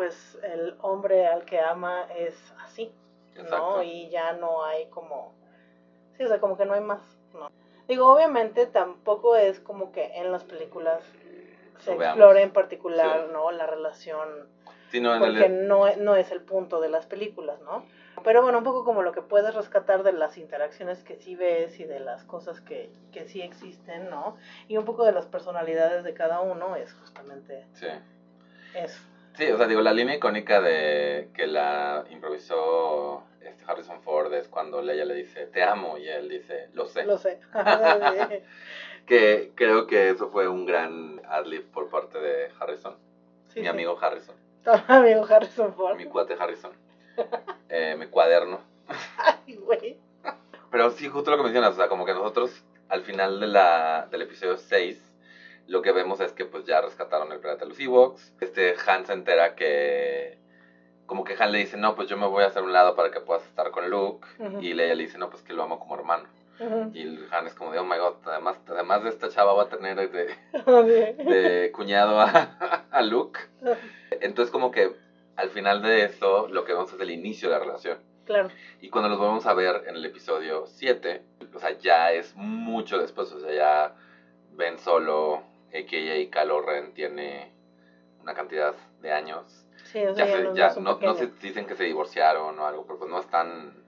pues 0.00 0.38
el 0.42 0.76
hombre 0.80 1.26
al 1.26 1.44
que 1.44 1.60
ama 1.60 2.06
es 2.16 2.34
así, 2.64 2.90
Exacto. 3.34 3.76
¿no? 3.76 3.82
Y 3.82 4.08
ya 4.08 4.32
no 4.32 4.64
hay 4.64 4.86
como, 4.86 5.34
sí, 6.16 6.24
o 6.24 6.28
sea, 6.28 6.40
como 6.40 6.56
que 6.56 6.64
no 6.64 6.72
hay 6.72 6.80
más, 6.80 7.02
¿no? 7.34 7.50
Digo, 7.86 8.10
obviamente 8.10 8.64
tampoco 8.64 9.36
es 9.36 9.60
como 9.60 9.92
que 9.92 10.06
en 10.16 10.32
las 10.32 10.42
películas 10.44 11.02
se 11.80 11.90
veamos. 11.96 12.16
explore 12.16 12.40
en 12.42 12.50
particular, 12.54 13.26
Sí. 13.26 13.32
¿no? 13.34 13.50
La 13.50 13.66
relación 13.66 14.48
Sí, 14.90 15.02
no, 15.02 15.18
porque 15.18 15.44
el- 15.44 15.68
no, 15.68 15.94
no 15.96 16.16
es 16.16 16.30
el 16.30 16.40
punto 16.40 16.80
de 16.80 16.88
las 16.88 17.04
películas, 17.04 17.60
¿no? 17.60 17.84
Pero 18.24 18.40
bueno, 18.40 18.56
un 18.56 18.64
poco 18.64 18.86
como 18.86 19.02
lo 19.02 19.12
que 19.12 19.20
puedes 19.20 19.54
rescatar 19.54 20.02
de 20.02 20.14
las 20.14 20.38
interacciones 20.38 21.04
que 21.04 21.16
sí 21.16 21.36
ves 21.36 21.78
y 21.78 21.84
de 21.84 22.00
las 22.00 22.24
cosas 22.24 22.62
que, 22.62 22.90
que 23.12 23.28
sí 23.28 23.42
existen, 23.42 24.08
¿no? 24.08 24.38
Y 24.66 24.78
un 24.78 24.86
poco 24.86 25.04
de 25.04 25.12
las 25.12 25.26
personalidades 25.26 26.04
de 26.04 26.14
cada 26.14 26.40
uno 26.40 26.74
es 26.74 26.94
justamente 26.94 27.66
sí. 27.74 27.86
eso. 28.74 29.02
Sí, 29.40 29.50
o 29.50 29.56
sea, 29.56 29.66
digo, 29.66 29.80
la 29.80 29.94
línea 29.94 30.14
icónica 30.16 30.60
de 30.60 31.30
que 31.32 31.46
la 31.46 32.04
improvisó 32.10 33.22
este 33.40 33.64
Harrison 33.66 34.02
Ford 34.02 34.30
es 34.34 34.48
cuando 34.48 34.82
Leia 34.82 35.06
le 35.06 35.14
dice, 35.14 35.46
te 35.46 35.62
amo, 35.62 35.96
y 35.96 36.06
él 36.06 36.28
dice, 36.28 36.68
lo 36.74 36.84
sé. 36.86 37.04
Lo 37.04 37.16
sé. 37.16 37.40
Que 39.06 39.52
creo 39.54 39.86
que 39.86 40.10
eso 40.10 40.28
fue 40.28 40.46
un 40.46 40.66
gran 40.66 41.22
adlib 41.26 41.64
por 41.72 41.88
parte 41.88 42.20
de 42.20 42.50
Harrison, 42.60 42.94
Sí, 43.48 43.60
mi 43.60 43.64
sí. 43.64 43.68
amigo 43.68 43.98
Harrison, 43.98 44.36
Tu 44.62 44.70
amigo 44.88 45.24
Harrison 45.28 45.72
Ford. 45.74 45.96
mi 45.96 46.04
cuate 46.04 46.36
Harrison, 46.38 46.72
eh, 47.70 47.96
mi 47.98 48.06
cuaderno. 48.08 48.60
Ay, 49.16 49.56
güey. 49.56 49.96
Pero 50.70 50.90
sí, 50.90 51.08
justo 51.08 51.30
lo 51.30 51.38
que 51.38 51.44
mencionas, 51.44 51.72
o 51.72 51.76
sea, 51.76 51.88
como 51.88 52.04
que 52.04 52.12
nosotros 52.12 52.62
al 52.90 53.00
final 53.00 53.40
de 53.40 53.46
la, 53.46 54.06
del 54.10 54.20
episodio 54.22 54.58
6, 54.58 55.09
lo 55.70 55.82
que 55.82 55.92
vemos 55.92 56.18
es 56.20 56.32
que 56.32 56.44
pues 56.44 56.64
ya 56.64 56.80
rescataron 56.80 57.30
el 57.30 57.38
planeta 57.38 57.64
de 57.64 57.68
los 57.68 57.78
Ewoks. 57.78 58.34
Este 58.40 58.74
Han 58.88 59.06
se 59.06 59.12
entera 59.12 59.54
que, 59.54 60.36
como 61.06 61.22
que 61.22 61.36
Han 61.38 61.52
le 61.52 61.58
dice, 61.58 61.76
no, 61.76 61.94
pues 61.94 62.08
yo 62.08 62.16
me 62.16 62.26
voy 62.26 62.42
a 62.42 62.48
hacer 62.48 62.64
un 62.64 62.72
lado 62.72 62.96
para 62.96 63.12
que 63.12 63.20
puedas 63.20 63.46
estar 63.46 63.70
con 63.70 63.88
Luke. 63.88 64.26
Y 64.60 64.74
Leia 64.74 64.96
le 64.96 65.04
dice, 65.04 65.16
no, 65.16 65.30
pues 65.30 65.42
que 65.42 65.52
lo 65.52 65.62
amo 65.62 65.78
como 65.78 65.94
hermano. 65.94 66.24
Y 66.92 67.06
Han 67.30 67.46
es 67.46 67.54
como 67.54 67.70
de, 67.70 67.78
oh 67.78 67.84
my 67.84 67.98
god, 67.98 68.16
además, 68.24 68.58
además 68.66 69.04
de 69.04 69.10
esta 69.10 69.28
chava 69.28 69.52
va 69.52 69.62
a 69.62 69.68
tener 69.68 70.10
de, 70.10 70.34
de 71.24 71.70
cuñado 71.72 72.20
a, 72.20 72.86
a 72.90 73.02
Luke. 73.02 73.38
Entonces 74.10 74.50
como 74.50 74.72
que 74.72 74.92
al 75.36 75.50
final 75.50 75.82
de 75.82 76.02
eso 76.02 76.48
lo 76.48 76.64
que 76.64 76.72
vemos 76.72 76.92
es 76.92 77.00
el 77.00 77.12
inicio 77.12 77.48
de 77.48 77.54
la 77.54 77.64
relación. 77.64 77.98
Claro. 78.24 78.48
Y 78.80 78.90
cuando 78.90 79.08
los 79.08 79.18
volvemos 79.18 79.46
a 79.46 79.54
ver 79.54 79.84
en 79.86 79.94
el 79.94 80.04
episodio 80.04 80.66
7, 80.66 81.22
o 81.54 81.58
sea, 81.60 81.78
ya 81.78 82.10
es 82.10 82.34
mucho 82.34 82.98
después, 82.98 83.30
o 83.32 83.40
sea, 83.40 83.52
ya 83.52 83.94
Ben 84.52 84.78
Solo, 84.78 85.44
a.k.a. 85.72 86.30
Kylo 86.30 86.60
Ren, 86.62 86.92
tiene 86.94 87.52
una 88.22 88.34
cantidad 88.34 88.74
de 89.00 89.12
años. 89.12 89.66
Sí, 89.84 90.04
o 90.04 90.14
sea, 90.14 90.26
Ya, 90.26 90.52
ya 90.54 90.70
se- 90.70 90.80
no, 90.80 90.98
ya 91.00 91.06
no 91.06 91.12
no, 91.12 91.14
se 91.14 91.26
dicen 91.40 91.66
que 91.66 91.74
se 91.74 91.84
divorciaron 91.84 92.58
o 92.58 92.66
algo, 92.66 92.84
pero 92.86 92.98
pues 92.98 93.10
no 93.10 93.18
están... 93.20 93.82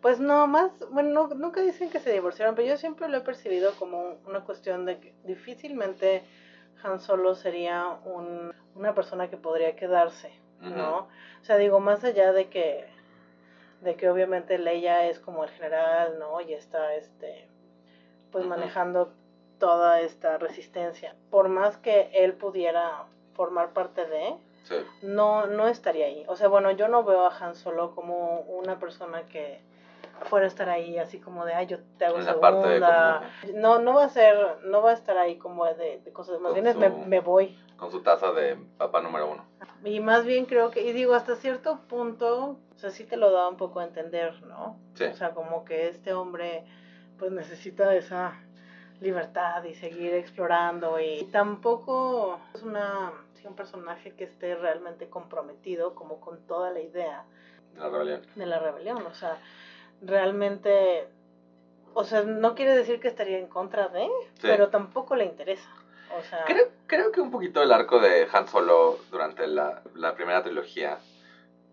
Pues 0.00 0.20
no, 0.20 0.46
más, 0.46 0.70
bueno, 0.90 1.10
no- 1.28 1.34
nunca 1.34 1.60
dicen 1.60 1.90
que 1.90 1.98
se 1.98 2.12
divorciaron, 2.12 2.54
pero 2.54 2.68
yo 2.68 2.76
siempre 2.76 3.08
lo 3.08 3.16
he 3.18 3.20
percibido 3.22 3.72
como 3.78 4.18
una 4.26 4.40
cuestión 4.44 4.84
de 4.84 5.00
que 5.00 5.14
difícilmente 5.24 6.22
Han 6.84 7.00
Solo 7.00 7.34
sería 7.34 7.98
un, 8.04 8.52
una 8.76 8.94
persona 8.94 9.28
que 9.28 9.36
podría 9.36 9.74
quedarse. 9.74 10.32
¿no? 10.60 11.08
O 11.40 11.44
sea, 11.44 11.56
digo, 11.56 11.78
más 11.80 12.02
allá 12.04 12.32
de 12.32 12.48
que, 12.48 12.84
de 13.80 13.94
que 13.96 14.08
obviamente 14.10 14.58
Leia 14.58 15.06
es 15.06 15.20
como 15.20 15.44
el 15.44 15.50
general, 15.50 16.18
¿no? 16.18 16.40
Y 16.40 16.52
está, 16.52 16.94
este, 16.94 17.48
pues 18.32 18.44
manejando 18.44 19.12
toda 19.58 20.00
esta 20.00 20.38
resistencia. 20.38 21.14
Por 21.30 21.48
más 21.48 21.76
que 21.76 22.10
él 22.12 22.34
pudiera 22.34 23.04
formar 23.34 23.72
parte 23.72 24.06
de, 24.06 24.34
Sí. 24.64 24.74
no, 25.02 25.46
no 25.46 25.68
estaría 25.68 26.06
ahí. 26.06 26.24
O 26.28 26.36
sea, 26.36 26.48
bueno, 26.48 26.70
yo 26.72 26.88
no 26.88 27.02
veo 27.04 27.26
a 27.26 27.36
Han 27.38 27.54
Solo 27.54 27.94
como 27.94 28.40
una 28.42 28.78
persona 28.78 29.22
que 29.28 29.60
fuera 30.24 30.44
a 30.46 30.48
estar 30.48 30.68
ahí 30.68 30.98
así 30.98 31.20
como 31.20 31.44
de, 31.44 31.54
ay, 31.54 31.66
yo 31.66 31.78
te 31.96 32.04
hago 32.04 32.18
la 32.18 32.40
parte 32.40 32.62
segunda. 32.66 33.22
No, 33.54 33.78
no 33.78 33.94
va 33.94 34.04
a 34.04 34.08
ser, 34.08 34.58
no 34.64 34.82
va 34.82 34.90
a 34.90 34.94
estar 34.94 35.16
ahí 35.16 35.36
como 35.36 35.64
de, 35.64 36.00
de 36.04 36.12
cosas, 36.12 36.40
más 36.40 36.54
bien 36.54 36.64
me, 36.78 36.88
me 36.88 37.20
voy. 37.20 37.58
Con 37.76 37.90
su 37.92 38.02
taza 38.02 38.32
de 38.32 38.56
papá 38.76 39.00
número 39.00 39.30
uno. 39.30 39.44
Y 39.84 40.00
más 40.00 40.24
bien 40.24 40.46
creo 40.46 40.70
que, 40.70 40.82
y 40.82 40.92
digo, 40.92 41.14
hasta 41.14 41.36
cierto 41.36 41.80
punto, 41.88 42.58
o 42.74 42.78
sea, 42.78 42.90
sí 42.90 43.04
te 43.04 43.16
lo 43.16 43.30
da 43.30 43.48
un 43.48 43.56
poco 43.56 43.78
a 43.78 43.84
entender, 43.84 44.42
¿no? 44.42 44.76
Sí. 44.94 45.04
O 45.04 45.14
sea, 45.14 45.30
como 45.30 45.64
que 45.64 45.88
este 45.88 46.12
hombre, 46.12 46.64
pues 47.18 47.30
necesita 47.30 47.94
esa 47.94 48.42
libertad 49.00 49.62
y 49.64 49.74
seguir 49.74 50.14
explorando 50.14 50.98
y 51.00 51.24
tampoco 51.32 52.40
es 52.54 52.62
una, 52.62 53.12
un 53.44 53.54
personaje 53.54 54.12
que 54.14 54.24
esté 54.24 54.54
realmente 54.56 55.08
comprometido 55.08 55.94
como 55.94 56.20
con 56.20 56.40
toda 56.46 56.70
la 56.70 56.80
idea 56.80 57.24
de 57.74 57.80
la 57.80 57.88
rebelión. 57.88 58.22
de 58.34 58.46
la 58.46 58.58
rebelión, 58.58 59.06
o 59.06 59.14
sea, 59.14 59.38
realmente, 60.02 61.08
o 61.94 62.04
sea, 62.04 62.22
no 62.22 62.54
quiere 62.54 62.76
decir 62.76 63.00
que 63.00 63.08
estaría 63.08 63.38
en 63.38 63.46
contra 63.46 63.88
de, 63.88 64.04
Sí. 64.34 64.42
pero 64.42 64.68
tampoco 64.68 65.16
le 65.16 65.24
interesa, 65.24 65.70
o 66.18 66.22
sea, 66.22 66.44
Creo, 66.46 66.68
creo 66.86 67.12
que 67.12 67.20
un 67.20 67.30
poquito 67.30 67.62
el 67.62 67.72
arco 67.72 68.00
de 68.00 68.26
Han 68.32 68.48
Solo 68.48 68.98
durante 69.10 69.46
la, 69.46 69.82
la 69.94 70.14
primera 70.14 70.42
trilogía, 70.42 70.98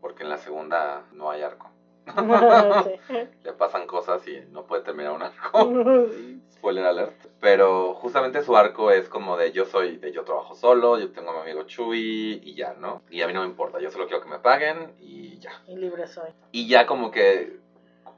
porque 0.01 0.23
en 0.23 0.29
la 0.29 0.37
segunda 0.37 1.03
no 1.13 1.29
hay 1.31 1.41
arco. 1.41 1.69
Sí. 3.07 3.17
Le 3.43 3.53
pasan 3.53 3.87
cosas 3.87 4.25
y 4.27 4.39
no 4.51 4.65
puede 4.65 4.83
terminar 4.83 5.13
un 5.13 5.23
arco. 5.23 5.59
Spoiler 6.65 6.85
alert. 6.85 7.27
Pero 7.39 7.93
justamente 7.93 8.41
su 8.41 8.57
arco 8.57 8.89
es 8.89 9.07
como 9.07 9.37
de 9.37 9.51
yo 9.51 9.65
soy, 9.65 9.97
de 9.97 10.11
yo 10.11 10.23
trabajo 10.23 10.55
solo, 10.55 10.97
yo 10.97 11.11
tengo 11.11 11.29
a 11.29 11.33
mi 11.35 11.41
amigo 11.41 11.61
Chuy 11.61 12.39
y 12.43 12.55
ya, 12.55 12.73
¿no? 12.73 13.03
Y 13.11 13.21
a 13.21 13.27
mí 13.27 13.33
no 13.33 13.41
me 13.41 13.45
importa, 13.45 13.79
yo 13.79 13.91
solo 13.91 14.07
quiero 14.07 14.23
que 14.23 14.29
me 14.29 14.39
paguen 14.39 14.95
y 14.97 15.37
ya. 15.37 15.61
y 15.67 15.75
libre 15.75 16.07
soy. 16.07 16.31
Y 16.51 16.67
ya 16.67 16.87
como 16.87 17.11
que 17.11 17.59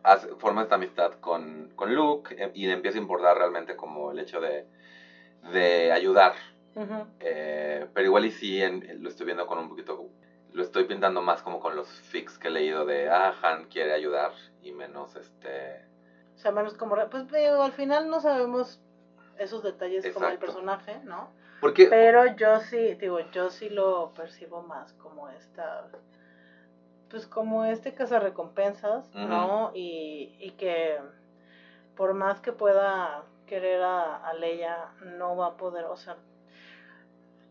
hace- 0.01 0.33
forma 0.35 0.61
esta 0.61 0.75
amistad 0.75 1.11
con, 1.19 1.73
con 1.75 1.93
Luke 1.93 2.35
eh, 2.41 2.49
y 2.53 2.67
le 2.67 2.71
empieza 2.71 2.97
a 2.97 3.01
importar 3.01 3.37
realmente 3.37 3.75
como 3.75 4.11
el 4.11 4.19
hecho 4.19 4.39
de, 4.39 4.63
de 5.51 5.91
ayudar. 5.91 6.35
Ujú. 6.75 7.05
Eh, 7.19 7.85
pero 7.93 8.05
igual 8.07 8.23
y 8.23 8.31
sí 8.31 8.61
en- 8.61 9.03
lo 9.03 9.09
estoy 9.09 9.25
viendo 9.25 9.45
con 9.45 9.57
un 9.57 9.67
poquito, 9.67 10.07
lo 10.53 10.63
estoy 10.63 10.85
pintando 10.85 11.21
más 11.21 11.41
como 11.41 11.59
con 11.59 11.75
los 11.75 11.89
fics 11.89 12.39
que 12.39 12.47
he 12.47 12.51
leído 12.51 12.85
de, 12.85 13.09
ah, 13.09 13.35
Han 13.41 13.65
quiere 13.65 13.91
ayudar 13.91 14.31
y 14.61 14.71
menos 14.71 15.17
este... 15.17 15.85
O 16.37 16.39
sea, 16.39 16.51
menos 16.51 16.75
como, 16.75 16.95
pues 17.09 17.27
digo, 17.31 17.63
al 17.63 17.71
final 17.73 18.09
no 18.09 18.21
sabemos 18.21 18.79
esos 19.39 19.63
detalles 19.63 20.13
como 20.13 20.27
el 20.27 20.37
personaje, 20.37 20.99
¿no? 21.03 21.29
Porque... 21.59 21.87
Pero 21.87 22.27
yo 22.35 22.59
sí, 22.59 22.93
digo, 22.95 23.19
yo 23.31 23.49
sí 23.49 23.69
lo 23.69 24.11
percibo 24.13 24.61
más 24.61 24.93
como 24.93 25.29
esta, 25.29 25.87
pues 27.09 27.25
como 27.25 27.65
este 27.65 27.93
cazarrecompensas, 27.95 29.13
¿no? 29.15 29.71
Y, 29.73 30.35
y 30.39 30.51
que 30.51 30.99
por 31.95 32.13
más 32.13 32.39
que 32.39 32.51
pueda 32.53 33.23
querer 33.47 33.81
a, 33.81 34.17
a 34.17 34.33
Leia, 34.33 34.77
no 35.17 35.35
va 35.35 35.47
a 35.47 35.57
poder, 35.57 35.85
o 35.85 35.97
sea, 35.97 36.17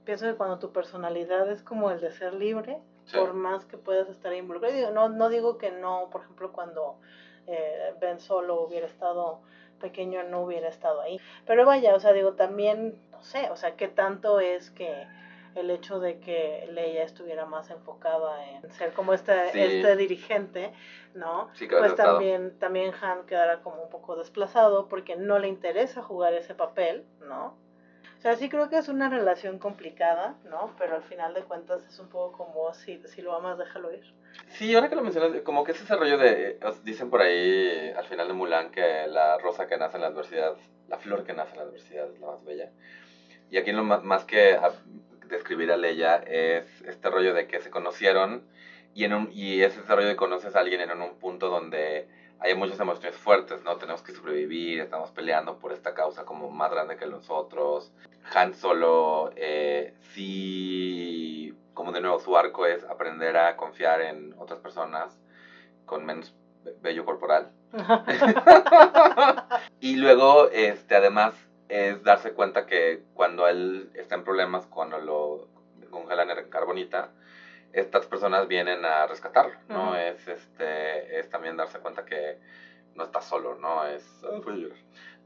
pienso 0.04 0.26
que 0.26 0.36
cuando 0.36 0.60
tu 0.60 0.70
personalidad 0.72 1.50
es 1.50 1.62
como 1.64 1.90
el 1.90 2.00
de 2.00 2.12
ser 2.12 2.34
libre, 2.34 2.80
Sí. 3.06 3.16
por 3.16 3.34
más 3.34 3.64
que 3.66 3.78
puedas 3.78 4.08
estar 4.08 4.34
involucrado, 4.34 4.90
no, 4.90 5.08
no 5.08 5.28
digo 5.28 5.58
que 5.58 5.70
no, 5.70 6.08
por 6.10 6.22
ejemplo, 6.22 6.50
cuando 6.50 6.98
eh, 7.46 7.94
Ben 8.00 8.20
Solo 8.20 8.60
hubiera 8.62 8.86
estado 8.86 9.40
pequeño, 9.80 10.22
no 10.24 10.40
hubiera 10.42 10.68
estado 10.68 11.00
ahí. 11.00 11.20
Pero 11.46 11.66
vaya, 11.66 11.94
o 11.94 12.00
sea, 12.00 12.12
digo, 12.12 12.32
también, 12.32 12.98
no 13.10 13.22
sé, 13.22 13.50
o 13.50 13.56
sea, 13.56 13.76
qué 13.76 13.88
tanto 13.88 14.40
es 14.40 14.70
que 14.70 15.06
el 15.54 15.70
hecho 15.70 16.00
de 16.00 16.18
que 16.18 16.68
Leia 16.70 17.02
estuviera 17.02 17.46
más 17.46 17.70
enfocada 17.70 18.46
en 18.46 18.70
ser 18.72 18.92
como 18.92 19.14
este, 19.14 19.52
Sí. 19.52 19.60
este 19.60 19.96
dirigente, 19.96 20.72
¿no? 21.14 21.48
Sí, 21.54 21.66
Pues 21.66 21.94
también, 21.94 22.58
también 22.58 22.92
Han 23.00 23.24
quedará 23.24 23.60
como 23.62 23.82
un 23.82 23.88
poco 23.88 24.16
desplazado 24.16 24.86
porque 24.88 25.16
no 25.16 25.38
le 25.38 25.48
interesa 25.48 26.02
jugar 26.02 26.34
ese 26.34 26.54
papel, 26.54 27.04
¿no? 27.20 27.54
O 28.18 28.20
sea, 28.20 28.34
sí 28.36 28.48
creo 28.48 28.68
que 28.68 28.76
es 28.78 28.88
una 28.88 29.08
relación 29.08 29.58
complicada, 29.58 30.34
¿no? 30.44 30.74
Pero 30.78 30.96
al 30.96 31.02
final 31.02 31.32
de 31.32 31.42
cuentas 31.42 31.82
es 31.86 31.98
un 32.00 32.08
poco 32.08 32.36
como 32.36 32.72
si, 32.74 32.98
si 33.06 33.22
lo 33.22 33.34
amas, 33.34 33.56
déjalo 33.56 33.92
ir. 33.92 34.04
Sí, 34.48 34.74
ahora 34.74 34.88
que 34.88 34.96
lo 34.96 35.02
mencionas, 35.02 35.42
como 35.42 35.64
que 35.64 35.72
es 35.72 35.80
ese 35.80 35.96
rollo 35.96 36.16
de, 36.18 36.58
dicen 36.84 37.10
por 37.10 37.20
ahí 37.20 37.90
al 37.96 38.04
final 38.06 38.28
de 38.28 38.34
Mulan 38.34 38.70
que 38.70 39.06
la 39.08 39.36
rosa 39.38 39.66
que 39.66 39.76
nace 39.76 39.96
en 39.96 40.02
la 40.02 40.06
adversidad, 40.08 40.54
la 40.88 40.98
flor 40.98 41.24
que 41.24 41.34
nace 41.34 41.52
en 41.52 41.58
la 41.58 41.62
adversidad 41.64 42.08
es 42.10 42.18
la 42.20 42.26
más 42.28 42.44
bella. 42.44 42.70
Y 43.50 43.58
aquí 43.58 43.72
lo 43.72 43.84
más, 43.84 44.02
más 44.02 44.24
que 44.24 44.52
a- 44.52 44.72
describir 45.28 45.70
a 45.72 45.76
Leia 45.76 46.16
es 46.16 46.64
este 46.82 47.10
rollo 47.10 47.34
de 47.34 47.48
que 47.48 47.60
se 47.60 47.70
conocieron 47.70 48.42
y, 48.94 49.04
en 49.04 49.12
un, 49.12 49.30
y 49.32 49.62
es 49.62 49.76
ese 49.76 49.94
rollo 49.94 50.08
de 50.08 50.16
conoces 50.16 50.54
a 50.56 50.60
alguien 50.60 50.80
en 50.80 51.02
un 51.02 51.18
punto 51.18 51.48
donde 51.48 52.08
hay 52.38 52.54
muchas 52.54 52.78
emociones 52.80 53.16
fuertes, 53.18 53.62
¿no? 53.64 53.76
Tenemos 53.76 54.02
que 54.02 54.12
sobrevivir, 54.12 54.80
estamos 54.80 55.10
peleando 55.10 55.58
por 55.58 55.72
esta 55.72 55.94
causa 55.94 56.24
como 56.24 56.48
más 56.48 56.70
grande 56.70 56.96
que 56.96 57.06
nosotros. 57.06 57.92
Han 58.34 58.54
Solo 58.54 59.32
eh, 59.36 59.94
sí, 60.14 61.54
como 61.76 61.92
de 61.92 62.00
nuevo 62.00 62.18
su 62.18 62.36
arco 62.36 62.64
es 62.64 62.82
aprender 62.84 63.36
a 63.36 63.54
confiar 63.56 64.00
en 64.00 64.34
otras 64.38 64.58
personas 64.60 65.20
con 65.84 66.06
menos 66.06 66.34
vello 66.80 67.04
corporal. 67.04 67.52
y 69.80 69.96
luego, 69.96 70.48
este, 70.50 70.96
además, 70.96 71.34
es 71.68 72.02
darse 72.02 72.32
cuenta 72.32 72.66
que 72.66 73.02
cuando 73.12 73.46
él 73.46 73.90
está 73.94 74.14
en 74.14 74.24
problemas, 74.24 74.66
cuando 74.66 74.98
lo 74.98 75.48
congelan 75.90 76.30
en 76.30 76.48
carbonita, 76.48 77.10
estas 77.74 78.06
personas 78.06 78.48
vienen 78.48 78.86
a 78.86 79.06
rescatarlo, 79.06 79.56
¿no? 79.68 79.96
Es, 79.96 80.26
este, 80.26 81.20
es 81.20 81.28
también 81.28 81.58
darse 81.58 81.78
cuenta 81.78 82.06
que 82.06 82.38
no 82.94 83.04
está 83.04 83.20
solo, 83.20 83.56
¿no? 83.56 83.86
Es, 83.86 84.02
Ujú. 84.22 84.70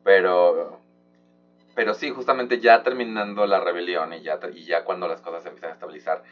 pero, 0.02 0.80
pero 1.80 1.94
sí, 1.94 2.10
justamente 2.10 2.60
ya 2.60 2.82
terminando 2.82 3.46
la 3.46 3.58
rebelión 3.58 4.12
y 4.12 4.20
ya, 4.20 4.38
y 4.52 4.66
ya 4.66 4.84
cuando 4.84 5.08
las 5.08 5.22
cosas 5.22 5.42
se 5.42 5.48
empiezan 5.48 5.70
a 5.70 5.72
estabilizar 5.72 6.22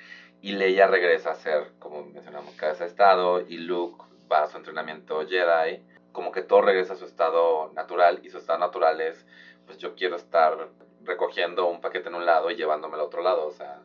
y 0.42 0.52
Leia 0.52 0.86
regresa 0.86 1.30
a 1.30 1.36
ser, 1.36 1.72
como 1.78 2.04
mencionamos, 2.04 2.54
cabeza 2.54 2.84
de 2.84 2.90
estado 2.90 3.40
y 3.40 3.56
Luke 3.56 4.04
va 4.30 4.42
a 4.42 4.46
su 4.46 4.58
entrenamiento 4.58 5.26
Jedi, 5.26 5.82
como 6.12 6.32
que 6.32 6.42
todo 6.42 6.60
regresa 6.60 6.92
a 6.92 6.96
su 6.96 7.06
estado 7.06 7.72
natural 7.72 8.20
y 8.22 8.28
su 8.28 8.36
estado 8.36 8.58
natural 8.58 9.00
es, 9.00 9.24
pues 9.64 9.78
yo 9.78 9.94
quiero 9.94 10.16
estar 10.16 10.68
recogiendo 11.04 11.66
un 11.66 11.80
paquete 11.80 12.10
en 12.10 12.16
un 12.16 12.26
lado 12.26 12.50
y 12.50 12.56
llevándomelo 12.56 13.04
al 13.04 13.06
otro 13.06 13.22
lado, 13.22 13.46
o 13.46 13.52
sea, 13.52 13.80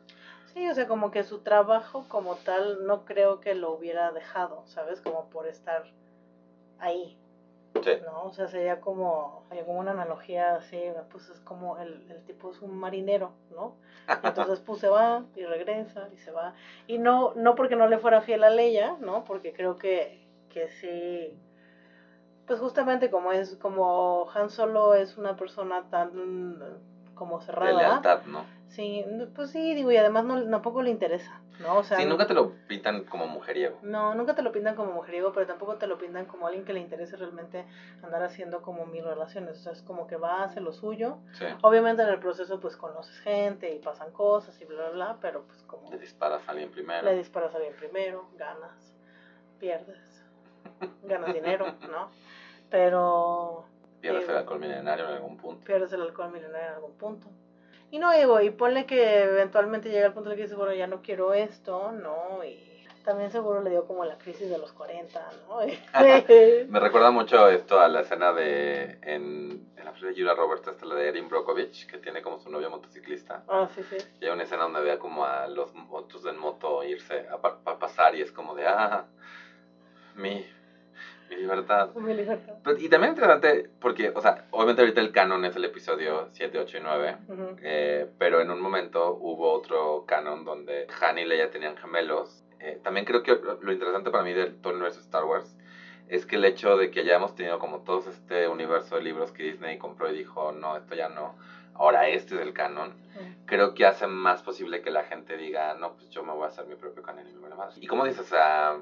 Sí, 0.52 0.68
o 0.68 0.74
sea, 0.74 0.86
como 0.86 1.10
que 1.10 1.24
su 1.24 1.38
trabajo 1.38 2.04
como 2.08 2.36
tal 2.36 2.84
no 2.84 3.06
creo 3.06 3.40
que 3.40 3.54
lo 3.54 3.72
hubiera 3.72 4.12
dejado, 4.12 4.64
¿sabes? 4.66 5.00
Como 5.00 5.30
por 5.30 5.46
estar 5.46 5.84
ahí, 6.78 7.16
sí, 7.82 7.90
¿no? 8.04 8.24
O 8.24 8.32
sea, 8.32 8.48
sería 8.48 8.80
como, 8.80 9.44
hay 9.50 9.60
como 9.64 9.78
una 9.80 9.92
analogía 9.92 10.56
así, 10.56 10.80
pues 11.10 11.28
es 11.28 11.40
como 11.40 11.78
el, 11.78 12.10
el 12.10 12.22
tipo 12.24 12.50
es 12.50 12.60
un 12.62 12.76
marinero, 12.76 13.32
¿no? 13.50 13.76
Entonces 14.22 14.60
pues 14.60 14.80
se 14.80 14.88
va 14.88 15.24
y 15.34 15.44
regresa 15.44 16.08
y 16.12 16.18
se 16.18 16.30
va. 16.30 16.54
Y 16.86 16.98
no, 16.98 17.32
no 17.34 17.54
porque 17.54 17.76
no 17.76 17.86
le 17.86 17.98
fuera 17.98 18.20
fiel 18.20 18.44
a 18.44 18.50
Leia, 18.50 18.96
¿no? 19.00 19.24
Porque 19.24 19.52
creo 19.52 19.76
que, 19.78 20.26
que 20.50 20.68
sí, 20.68 21.38
pues 22.46 22.60
justamente 22.60 23.10
como 23.10 23.32
es, 23.32 23.56
como 23.56 24.26
Han 24.34 24.50
Solo 24.50 24.94
es 24.94 25.16
una 25.16 25.36
persona 25.36 25.88
tan 25.90 26.80
como 27.14 27.38
de 27.38 27.44
cerrada. 27.46 27.72
lealtad, 27.78 28.22
¿no? 28.26 28.44
Sí, 28.74 29.04
pues 29.36 29.50
sí, 29.50 29.74
digo, 29.74 29.92
y 29.92 29.96
además 29.96 30.24
no, 30.24 30.42
tampoco 30.50 30.82
le 30.82 30.90
interesa, 30.90 31.40
¿no? 31.60 31.76
O 31.78 31.82
sea, 31.84 31.98
Sí, 31.98 32.04
nunca 32.06 32.26
te 32.26 32.34
lo 32.34 32.50
pintan 32.66 33.04
como 33.04 33.26
mujeriego. 33.28 33.78
no, 33.82 34.14
nunca 34.14 34.34
te 34.34 34.42
lo 34.42 34.50
pintan 34.50 34.74
como 34.74 34.90
mujeriego, 34.92 35.32
pero 35.32 35.46
tampoco 35.46 35.76
te 35.76 35.86
lo 35.86 35.96
pintan 35.96 36.26
como 36.26 36.46
alguien 36.48 36.64
que 36.64 36.72
le 36.72 36.80
interese 36.80 37.16
realmente 37.16 37.64
andar 38.02 38.22
haciendo 38.24 38.62
como 38.62 38.84
mil 38.86 39.04
relaciones. 39.04 39.58
O 39.60 39.62
sea, 39.62 39.72
es 39.72 39.82
como 39.82 40.06
que 40.08 40.16
va, 40.16 40.42
hace 40.42 40.60
lo 40.60 40.72
suyo. 40.72 41.18
Sí, 41.34 41.44
Obviamente 41.62 42.02
en 42.02 42.08
el 42.08 42.18
proceso 42.18 42.58
pues 42.58 42.76
conoces 42.76 43.16
gente 43.20 43.72
y 43.72 43.78
pasan 43.78 44.10
cosas 44.10 44.60
y 44.60 44.64
bla, 44.64 44.76
bla, 44.76 44.90
bla, 44.90 45.16
pero 45.20 45.44
pues 45.44 45.62
como 45.62 45.90
le 45.90 45.98
disparas 45.98 46.42
a 46.48 46.50
alguien 46.50 46.70
primero. 46.72 47.04
le 47.04 47.16
disparas 47.16 47.54
a 47.54 47.58
alguien 47.58 47.74
primero, 47.76 48.28
ganas, 48.36 48.72
pierdes, 49.60 50.24
ganas 51.04 51.32
dinero, 51.32 51.66
¿no? 51.90 52.08
Pero 52.70 53.66
Pierdes 54.00 54.28
el 54.28 54.36
alcohol 54.36 54.58
milenario 54.58 55.06
en 55.08 55.14
algún 55.14 55.36
punto. 55.36 55.64
pierdes 55.64 55.92
el 55.92 56.02
alcohol 56.02 56.30
milenario 56.32 56.66
en 56.68 56.74
algún 56.74 56.92
punto. 56.98 57.28
Y 57.94 57.98
no, 58.00 58.10
digo, 58.10 58.40
y 58.40 58.50
ponle 58.50 58.86
que 58.86 59.22
eventualmente 59.22 59.88
llega 59.88 60.06
el 60.06 60.12
punto 60.12 60.28
el 60.28 60.34
que 60.34 60.42
dices, 60.42 60.56
bueno, 60.56 60.72
ya 60.74 60.88
no 60.88 61.00
quiero 61.00 61.32
esto, 61.32 61.92
¿no? 61.92 62.42
Y 62.42 62.58
también 63.04 63.30
seguro 63.30 63.60
le 63.60 63.70
dio 63.70 63.84
como 63.86 64.04
la 64.04 64.18
crisis 64.18 64.50
de 64.50 64.58
los 64.58 64.72
40, 64.72 65.30
¿no? 65.46 65.60
Me 66.68 66.80
recuerda 66.80 67.12
mucho 67.12 67.48
esto 67.48 67.78
a 67.78 67.86
la 67.86 68.00
escena 68.00 68.32
de, 68.32 68.98
en, 69.00 69.64
en 69.76 69.84
la 69.84 69.92
película 69.92 70.10
de 70.10 70.16
Julia 70.16 70.34
Roberts, 70.34 70.66
esta 70.66 70.84
la 70.86 70.96
de 70.96 71.06
Erin 71.06 71.28
Brockovich, 71.28 71.86
que 71.86 71.98
tiene 71.98 72.20
como 72.20 72.40
su 72.40 72.50
novio 72.50 72.68
motociclista. 72.68 73.44
Ah, 73.46 73.68
sí, 73.72 73.82
sí. 73.84 73.98
Y 74.20 74.24
hay 74.26 74.32
una 74.32 74.42
escena 74.42 74.62
donde 74.64 74.80
ve 74.80 74.98
como 74.98 75.24
a 75.24 75.46
los 75.46 75.70
otros 75.88 76.24
en 76.24 76.36
moto 76.36 76.82
irse 76.82 77.24
a, 77.30 77.38
pa- 77.38 77.78
pasar 77.78 78.16
y 78.16 78.22
es 78.22 78.32
como 78.32 78.56
de, 78.56 78.66
ah, 78.66 79.04
mi, 80.14 80.44
mi 81.34 81.40
libertad. 81.42 81.88
Mi 81.94 82.14
libertad. 82.14 82.54
Pero- 82.62 82.78
y 82.78 82.88
también 82.88 83.10
interesante 83.10 83.68
porque, 83.80 84.10
o 84.14 84.20
sea, 84.20 84.44
obviamente 84.50 84.82
ahorita 84.82 85.00
el 85.00 85.10
canon 85.10 85.44
es 85.44 85.56
el 85.56 85.64
episodio 85.64 86.28
7, 86.32 86.58
8 86.58 86.78
y 86.78 86.80
9. 86.80 87.16
Ujú. 87.28 87.56
Eh, 87.62 88.06
pero 88.18 88.40
en 88.40 88.50
un 88.50 88.60
momento 88.60 89.16
hubo 89.20 89.52
otro 89.52 90.04
canon 90.06 90.44
donde 90.44 90.86
Han 91.00 91.18
y 91.18 91.24
Leia 91.24 91.50
tenían 91.50 91.76
gemelos. 91.76 92.44
Eh, 92.60 92.78
también 92.82 93.04
creo 93.04 93.22
que 93.22 93.36
lo 93.60 93.72
interesante 93.72 94.10
para 94.10 94.24
mí 94.24 94.32
del 94.32 94.54
todo 94.56 94.70
el 94.70 94.76
universo 94.76 95.00
de 95.00 95.04
Star 95.04 95.24
Wars 95.24 95.56
es 96.08 96.26
que 96.26 96.36
el 96.36 96.44
hecho 96.44 96.76
de 96.76 96.90
que 96.90 97.02
ya 97.04 97.14
hemos 97.14 97.34
tenido 97.34 97.58
como 97.58 97.80
todo 97.80 98.10
este 98.10 98.46
universo 98.48 98.94
de 98.96 99.02
libros 99.02 99.32
que 99.32 99.42
Disney 99.42 99.78
compró 99.78 100.10
y 100.10 100.14
dijo, 100.14 100.52
no, 100.52 100.76
esto 100.76 100.94
ya 100.94 101.08
no, 101.08 101.34
ahora 101.74 102.08
este 102.08 102.34
es 102.36 102.42
el 102.42 102.52
canon, 102.52 102.94
creo 103.46 103.72
que 103.72 103.86
hace 103.86 104.06
más 104.06 104.42
posible 104.42 104.82
que 104.82 104.90
la 104.90 105.02
gente 105.04 105.36
diga, 105.38 105.74
no, 105.74 105.94
pues 105.94 106.10
yo 106.10 106.22
me 106.22 106.32
voy 106.32 106.44
a 106.44 106.48
hacer 106.48 106.66
mi 106.66 106.74
propio 106.74 107.02
canon 107.02 107.26
y 107.26 107.32
me 107.32 107.40
vale 107.40 107.54
más. 107.54 107.78
Y 107.78 107.86
como 107.86 108.04
dices, 108.04 108.20
o 108.20 108.24
sea, 108.28 108.76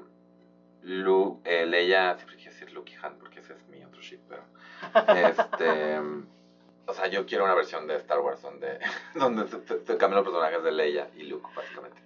Lu, 0.83 1.39
eh, 1.45 1.65
Leia, 1.65 2.13
siempre 2.15 2.35
quiero 2.35 2.51
decir 2.51 2.71
Luke 2.71 2.91
y 2.91 2.95
Han 3.01 3.15
porque 3.17 3.39
ese 3.39 3.53
es 3.53 3.67
mi 3.67 3.83
otro 3.83 4.01
ship, 4.01 4.19
pero 4.27 4.43
este 5.07 5.99
o 6.85 6.93
sea 6.93 7.07
yo 7.07 7.25
quiero 7.25 7.45
una 7.45 7.53
versión 7.53 7.87
de 7.87 7.95
Star 7.95 8.19
Wars 8.19 8.41
donde 8.41 8.77
donde 9.15 9.47
se, 9.47 9.59
se- 9.61 9.79
se 9.79 9.97
cambian 9.97 10.15
los 10.15 10.23
personajes 10.23 10.61
de 10.61 10.71
Leia 10.71 11.07
y 11.15 11.23
Luke 11.23 11.49
básicamente 11.55 12.01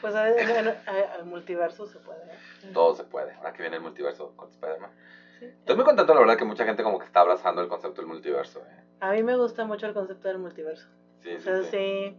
Pues 0.00 0.14
a- 0.14 0.28
en- 0.30 0.68
al 1.12 1.24
multiverso 1.24 1.86
se 1.86 1.98
puede. 1.98 2.22
¿eh? 2.24 2.70
todo 2.72 2.94
se 2.94 3.04
puede 3.04 3.32
ahora 3.34 3.52
que 3.52 3.62
viene 3.62 3.76
el 3.76 3.82
multiverso 3.82 4.32
con 4.36 4.48
Spider-Man 4.50 4.90
Sí. 5.38 5.46
estoy 5.46 5.74
muy 5.74 5.84
contento 5.84 6.14
la 6.14 6.20
verdad 6.20 6.36
que 6.36 6.44
mucha 6.44 6.64
gente 6.64 6.82
como 6.84 6.98
que 6.98 7.04
está 7.06 7.20
abrazando 7.20 7.60
el 7.60 7.68
concepto 7.68 8.00
del 8.00 8.06
multiverso 8.08 8.60
¿eh? 8.60 8.82
A 9.00 9.10
mí 9.10 9.22
me 9.24 9.36
gusta 9.36 9.64
mucho 9.64 9.86
el 9.86 9.92
concepto 9.92 10.28
del 10.28 10.38
multiverso. 10.38 10.88
sí 11.20 11.34
O 11.34 11.38
sí, 11.38 11.44
sea, 11.44 11.62
sí. 11.62 11.68
sí, 11.70 12.16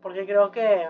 porque 0.00 0.24
creo 0.24 0.50
que, 0.50 0.88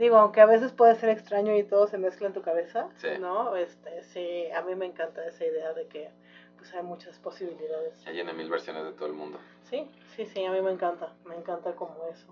digo, 0.00 0.16
aunque 0.16 0.40
a 0.40 0.46
veces 0.46 0.72
puede 0.72 0.96
ser 0.96 1.10
extraño 1.10 1.54
y 1.56 1.62
todo 1.62 1.86
se 1.86 1.98
mezcla 1.98 2.26
en 2.26 2.32
tu 2.32 2.42
cabeza, 2.42 2.88
Sí. 2.96 3.08
¿no? 3.20 3.54
Este, 3.54 4.02
sí, 4.02 4.50
a 4.50 4.62
mí 4.62 4.74
me 4.74 4.86
encanta 4.86 5.24
esa 5.26 5.44
idea 5.44 5.72
de 5.74 5.86
que 5.86 6.10
pues 6.56 6.74
hay 6.74 6.82
muchas 6.82 7.18
posibilidades. 7.20 8.02
Ya 8.04 8.10
tiene 8.12 8.32
mil 8.32 8.50
versiones 8.50 8.84
de 8.84 8.92
todo 8.92 9.06
el 9.06 9.14
mundo 9.14 9.38
Sí, 9.70 9.88
sí, 10.16 10.26
sí, 10.26 10.44
a 10.44 10.50
mí 10.50 10.60
me 10.60 10.72
encanta, 10.72 11.12
me 11.24 11.36
encanta 11.36 11.72
como 11.76 11.96
eso. 12.12 12.26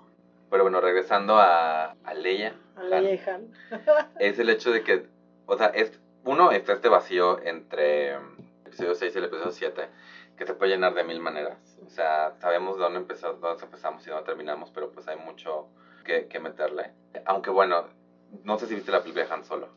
pero 0.51 0.65
bueno 0.65 0.81
regresando 0.81 1.37
a, 1.39 1.93
a 2.05 2.15
Leia 2.15 2.55
A 2.77 2.83
Leia 2.83 3.15
y 3.15 3.31
Han. 3.31 3.53
es 4.19 4.39
el 4.39 4.49
hecho 4.51 4.73
de 4.73 4.83
que 4.83 5.07
o 5.47 5.57
sea 5.57 5.67
es 5.69 5.99
uno 6.25 6.51
está 6.51 6.73
este 6.73 6.89
vacío 6.89 7.39
entre 7.43 8.19
mm, 8.19 8.37
el 8.65 8.67
episodio 8.67 8.95
6 8.95 9.15
y 9.15 9.19
el 9.19 9.25
episodio 9.25 9.53
7 9.53 9.89
que 10.39 10.47
se 10.47 10.55
puede 10.55 10.73
llenar 10.73 10.95
de 10.95 11.05
mil 11.05 11.21
maneras. 11.21 11.59
O 11.85 11.91
sea, 11.91 12.33
sabemos 12.39 12.77
de 12.77 12.83
dónde, 12.85 13.01
empezamos, 13.01 13.41
dónde 13.41 13.65
empezamos 13.65 14.07
y 14.07 14.11
dónde 14.11 14.25
terminamos, 14.25 14.71
pero 14.71 14.91
pues 14.91 15.07
hay 15.09 15.17
mucho 15.17 15.69
que, 16.05 16.29
que 16.29 16.39
meterle. 16.39 16.93
Aunque 17.27 17.51
bueno, 17.51 17.89
no 18.45 18.59
sé 18.59 18.67
si 18.67 18.77
viste 18.77 18.93
la 18.93 19.01
película 19.01 19.27
de 19.27 19.33
Han 19.33 19.45
Solo. 19.45 19.69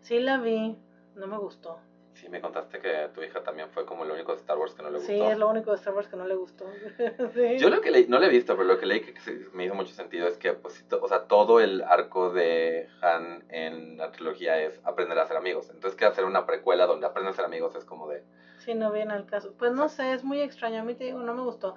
Sí 0.00 0.20
la 0.20 0.38
vi, 0.38 0.76
no 1.16 1.26
me 1.26 1.36
gustó. 1.38 1.80
Sí, 2.14 2.30
me 2.30 2.40
contaste 2.40 2.78
que 2.78 3.10
tu 3.14 3.22
hija 3.22 3.42
también 3.42 3.68
fue 3.68 3.84
como 3.84 4.06
lo 4.06 4.14
único 4.14 4.32
de 4.32 4.38
Star 4.38 4.56
Wars 4.56 4.72
que 4.72 4.82
no 4.82 4.88
le 4.88 4.98
gustó. 4.98 5.12
Sí, 5.12 5.20
es 5.20 5.36
lo 5.36 5.50
único 5.50 5.70
de 5.70 5.76
Star 5.76 5.92
Wars 5.92 6.08
que 6.08 6.16
no 6.16 6.26
le 6.26 6.34
gustó. 6.34 6.64
Sí. 7.34 7.58
Yo 7.58 7.68
lo 7.68 7.82
que 7.82 7.90
leí, 7.90 8.06
no 8.08 8.18
lo 8.18 8.24
he 8.24 8.30
visto, 8.30 8.56
pero 8.56 8.66
lo 8.66 8.78
que 8.78 8.86
leí 8.86 9.00
que 9.00 9.12
me 9.52 9.66
hizo 9.66 9.74
mucho 9.74 9.92
sentido 9.92 10.26
es 10.26 10.38
que, 10.38 10.54
pues, 10.54 10.82
o 10.98 11.08
sea, 11.08 11.24
todo 11.24 11.60
el 11.60 11.82
arco 11.82 12.30
de 12.30 12.88
Han 13.02 13.44
en 13.50 13.98
la 13.98 14.12
trilogía 14.12 14.58
es 14.62 14.80
aprender 14.84 15.18
a 15.18 15.26
ser 15.26 15.36
amigos. 15.36 15.68
Entonces, 15.68 15.94
que 15.98 16.06
hacer 16.06 16.24
una 16.24 16.46
precuela 16.46 16.86
donde 16.86 17.06
aprenden 17.06 17.32
a 17.34 17.36
ser 17.36 17.44
amigos 17.44 17.74
es 17.74 17.84
como 17.84 18.08
de... 18.08 18.22
Sí, 18.66 18.74
no 18.74 18.90
viene 18.90 19.14
al 19.14 19.26
caso. 19.26 19.54
Pues 19.56 19.70
no 19.72 19.88
sé, 19.88 20.12
es 20.12 20.24
muy 20.24 20.40
extraño. 20.40 20.80
A 20.80 20.84
mí 20.84 20.94
te 20.94 21.04
digo, 21.04 21.20
no 21.20 21.32
me 21.34 21.42
gustó. 21.42 21.76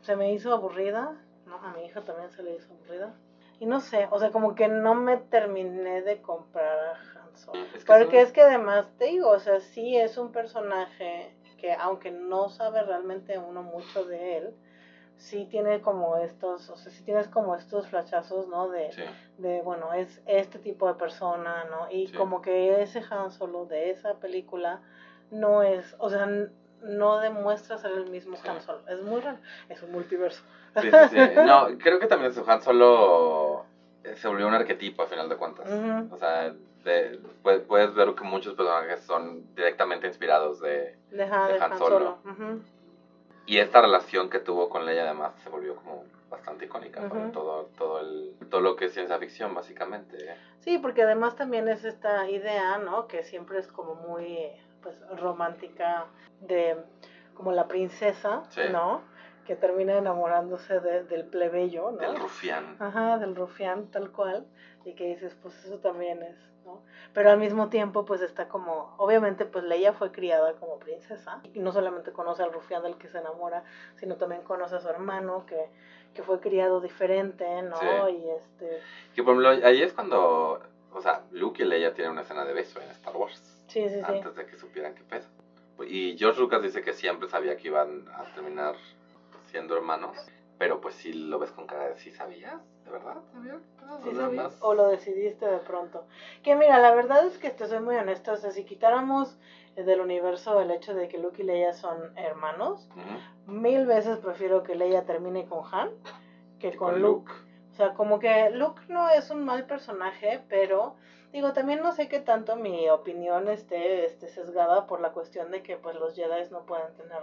Se 0.00 0.16
me 0.16 0.32
hizo 0.32 0.52
aburrida. 0.52 1.14
No, 1.46 1.54
a 1.54 1.70
mi 1.72 1.84
hija 1.84 2.00
también 2.00 2.32
se 2.32 2.42
le 2.42 2.56
hizo 2.56 2.72
aburrida. 2.74 3.14
Y 3.60 3.66
no 3.66 3.78
sé, 3.78 4.08
o 4.10 4.18
sea, 4.18 4.32
como 4.32 4.56
que 4.56 4.66
no 4.66 4.94
me 4.96 5.18
terminé 5.18 6.02
de 6.02 6.20
comprar 6.20 6.78
a 6.78 6.90
Han 7.20 7.36
Solo. 7.36 7.60
Es 7.76 7.84
que 7.84 7.92
Porque 7.92 8.20
es 8.20 8.26
es 8.28 8.32
que 8.32 8.42
además, 8.42 8.90
te 8.98 9.04
digo, 9.04 9.30
o 9.30 9.38
sea, 9.38 9.60
sí 9.60 9.96
es 9.96 10.18
un 10.18 10.32
personaje 10.32 11.32
que 11.58 11.72
aunque 11.72 12.10
no 12.10 12.48
sabe 12.48 12.82
realmente 12.82 13.38
uno 13.38 13.62
mucho 13.62 14.04
de 14.04 14.38
él, 14.38 14.54
sí 15.16 15.46
tiene 15.48 15.80
como 15.80 16.16
estos, 16.16 16.68
o 16.70 16.76
sea, 16.76 16.90
sí 16.90 17.04
tienes 17.04 17.28
como 17.28 17.54
estos 17.54 17.86
flashazos, 17.86 18.48
¿no? 18.48 18.68
De, 18.68 18.90
Sí, 18.90 19.02
de 19.38 19.62
bueno, 19.62 19.92
es 19.92 20.20
este 20.26 20.58
tipo 20.58 20.88
de 20.88 20.94
persona, 20.94 21.64
¿no? 21.66 21.88
Y 21.88 22.08
Sí. 22.08 22.14
como 22.16 22.42
que 22.42 22.82
ese 22.82 23.00
Han 23.10 23.30
Solo 23.30 23.64
de 23.64 23.90
esa 23.90 24.14
película 24.14 24.82
no 25.30 25.62
es, 25.62 25.94
o 25.98 26.08
sea, 26.10 26.26
no 26.82 27.18
demuestra 27.18 27.78
ser 27.78 27.92
el 27.92 28.06
mismo 28.10 28.36
Sí. 28.36 28.48
Han 28.48 28.60
Solo. 28.60 28.80
Es 28.88 29.00
muy 29.00 29.20
raro, 29.20 29.38
es 29.68 29.82
un 29.82 29.92
multiverso. 29.92 30.42
sí, 30.80 30.90
sí, 30.90 30.98
sí. 31.10 31.16
No, 31.44 31.66
creo 31.78 31.98
que 31.98 32.06
también 32.06 32.32
su 32.32 32.42
Han 32.48 32.60
Solo 32.62 33.64
eh, 34.04 34.14
se 34.16 34.28
volvió 34.28 34.46
un 34.46 34.54
arquetipo 34.54 35.02
a 35.02 35.06
final 35.06 35.28
de 35.28 35.36
cuentas. 35.36 35.66
O 36.10 36.16
sea, 36.16 36.52
de- 36.84 37.18
puedes, 37.42 37.62
puedes 37.62 37.92
ver 37.94 38.14
que 38.14 38.22
muchos 38.24 38.54
personajes 38.54 39.00
son 39.00 39.54
directamente 39.54 40.06
inspirados 40.06 40.60
de... 40.60 40.94
Deja 41.10 41.46
De 41.48 41.54
de 41.54 41.64
Han 41.64 41.72
Han 41.72 41.78
Solo. 41.78 42.18
Y 43.46 43.58
esta 43.58 43.80
relación 43.80 44.28
que 44.28 44.40
tuvo 44.40 44.68
con 44.68 44.84
Leia 44.84 45.04
además 45.04 45.32
se 45.42 45.48
volvió 45.48 45.76
como 45.76 46.04
bastante 46.28 46.64
icónica 46.64 47.08
para 47.08 47.22
Ujú. 47.22 47.32
todo, 47.32 47.64
todo, 47.78 48.00
el, 48.00 48.34
todo 48.50 48.60
lo 48.60 48.74
que 48.74 48.86
es 48.86 48.92
ciencia 48.92 49.18
ficción, 49.18 49.54
básicamente. 49.54 50.36
Sí, 50.60 50.78
porque 50.78 51.02
además 51.02 51.36
también 51.36 51.68
es 51.68 51.84
esta 51.84 52.28
idea, 52.28 52.76
¿no? 52.78 53.06
Que 53.06 53.22
siempre 53.22 53.60
es 53.60 53.68
como 53.68 53.94
muy, 53.94 54.50
pues, 54.86 55.20
romántica 55.20 56.06
de 56.40 56.76
como 57.34 57.50
la 57.50 57.66
princesa, 57.66 58.44
Sí. 58.50 58.60
¿no? 58.70 59.00
Que 59.44 59.56
termina 59.56 59.96
enamorándose 59.98 60.78
de- 60.80 61.02
del 61.04 61.24
plebeyo, 61.24 61.90
¿no? 61.90 61.98
Del 61.98 62.16
rufián. 62.16 62.76
Ajá, 62.78 63.18
del 63.18 63.34
rufián 63.34 63.88
tal 63.90 64.10
cual, 64.12 64.46
y 64.84 64.94
que 64.94 65.06
dices, 65.08 65.36
pues 65.42 65.64
eso 65.64 65.78
también 65.80 66.22
es, 66.22 66.36
¿no? 66.64 66.82
Pero 67.12 67.30
al 67.30 67.38
mismo 67.38 67.68
tiempo, 67.68 68.04
pues 68.04 68.20
está 68.22 68.46
como, 68.48 68.94
obviamente, 68.98 69.44
pues 69.44 69.64
Leia 69.64 69.92
fue 69.92 70.12
criada 70.12 70.52
como 70.54 70.78
princesa, 70.78 71.40
y 71.52 71.58
no 71.58 71.72
solamente 71.72 72.12
conoce 72.12 72.44
al 72.44 72.52
rufián 72.52 72.82
del 72.84 72.96
que 72.96 73.08
se 73.08 73.18
enamora, 73.18 73.64
sino 73.96 74.14
también 74.16 74.42
conoce 74.42 74.76
a 74.76 74.80
su 74.80 74.88
hermano, 74.88 75.44
que, 75.46 75.68
que 76.14 76.22
fue 76.22 76.38
criado 76.40 76.80
diferente, 76.80 77.60
¿no? 77.62 77.76
Sí. 77.76 77.86
Y 78.12 78.30
este, 78.30 78.80
Que 79.16 79.22
por 79.24 79.34
ejemplo, 79.42 79.66
ahí 79.66 79.82
es 79.82 79.92
cuando, 79.92 80.60
o 80.92 81.00
sea, 81.02 81.22
Luke 81.32 81.62
y 81.62 81.66
Leia 81.66 81.92
tienen 81.92 82.12
una 82.12 82.22
escena 82.22 82.44
de 82.44 82.52
beso 82.54 82.80
en 82.80 82.88
Star 82.90 83.16
Wars. 83.16 83.52
Sí, 83.76 83.88
sí, 83.90 83.96
sí. 83.96 84.12
Antes 84.12 84.34
de 84.34 84.46
que 84.46 84.56
supieran 84.56 84.94
qué 84.94 85.04
pedo. 85.04 85.26
Y 85.84 86.16
George 86.16 86.40
Lucas 86.40 86.62
dice 86.62 86.80
que 86.80 86.94
siempre 86.94 87.28
sabía 87.28 87.56
que 87.56 87.68
iban 87.68 88.08
a 88.08 88.24
terminar 88.34 88.74
siendo 89.50 89.76
hermanos. 89.76 90.16
Pero 90.58 90.80
pues 90.80 90.94
si 90.94 91.12
lo 91.12 91.38
ves 91.38 91.50
con 91.50 91.66
cara 91.66 91.88
de 91.88 91.98
sí 91.98 92.10
sabías, 92.10 92.62
¿de 92.84 92.90
verdad? 92.90 93.18
¿Sabías? 93.32 93.60
Ah, 93.82 93.98
Sí, 94.02 94.56
o 94.60 94.74
lo 94.74 94.88
decidiste 94.88 95.46
de 95.46 95.58
pronto. 95.58 96.06
Que 96.42 96.56
mira, 96.56 96.78
la 96.78 96.92
verdad 96.92 97.26
es 97.26 97.36
que 97.38 97.50
te 97.50 97.66
soy 97.66 97.80
muy 97.80 97.94
honesta. 97.96 98.32
O 98.32 98.36
sea, 98.36 98.50
si 98.50 98.64
quitáramos 98.64 99.36
eh, 99.76 99.84
del 99.84 100.00
universo 100.00 100.58
el 100.60 100.70
hecho 100.70 100.94
de 100.94 101.08
que 101.08 101.18
Luke 101.18 101.42
y 101.42 101.44
Leia 101.44 101.74
son 101.74 102.16
hermanos, 102.16 102.88
mil 103.46 103.84
veces 103.84 104.18
prefiero 104.18 104.62
que 104.62 104.74
Leia 104.74 105.04
termine 105.04 105.44
con 105.44 105.62
Han 105.70 105.90
que 106.58 106.74
con, 106.74 107.02
Luke. 107.02 107.32
O 107.76 107.78
sea, 107.78 107.92
como 107.92 108.18
que 108.18 108.48
Luke 108.52 108.80
no 108.88 109.10
es 109.10 109.28
un 109.28 109.44
mal 109.44 109.66
personaje, 109.66 110.40
pero 110.48 110.96
digo, 111.30 111.52
también 111.52 111.82
no 111.82 111.92
sé 111.92 112.08
qué 112.08 112.20
tanto 112.20 112.56
mi 112.56 112.88
opinión 112.88 113.48
esté, 113.48 114.06
esté 114.06 114.28
sesgada 114.28 114.86
por 114.86 115.02
la 115.02 115.10
cuestión 115.10 115.50
de 115.50 115.62
que 115.62 115.76
pues 115.76 115.94
los 115.96 116.14
Jedi 116.14 116.50
no 116.50 116.64
pueden 116.64 116.94
tener 116.94 117.18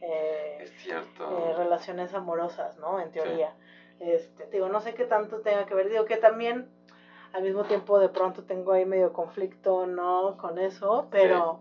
eh, 0.00 0.58
Es 0.60 0.86
eh, 0.86 1.52
relaciones 1.56 2.14
amorosas, 2.14 2.78
¿no? 2.78 3.00
En 3.00 3.10
teoría. 3.10 3.56
Este, 3.98 4.46
digo, 4.52 4.68
no 4.68 4.80
sé 4.80 4.94
qué 4.94 5.04
tanto 5.04 5.40
tenga 5.40 5.66
que 5.66 5.74
ver. 5.74 5.88
Digo 5.88 6.04
que 6.04 6.16
también 6.16 6.68
al 7.32 7.42
mismo 7.42 7.64
tiempo 7.64 7.98
de 7.98 8.08
pronto 8.08 8.44
tengo 8.44 8.74
ahí 8.74 8.86
medio 8.86 9.12
conflicto, 9.12 9.84
¿no? 9.86 10.36
Con 10.36 10.60
eso, 10.60 11.08
pero 11.10 11.58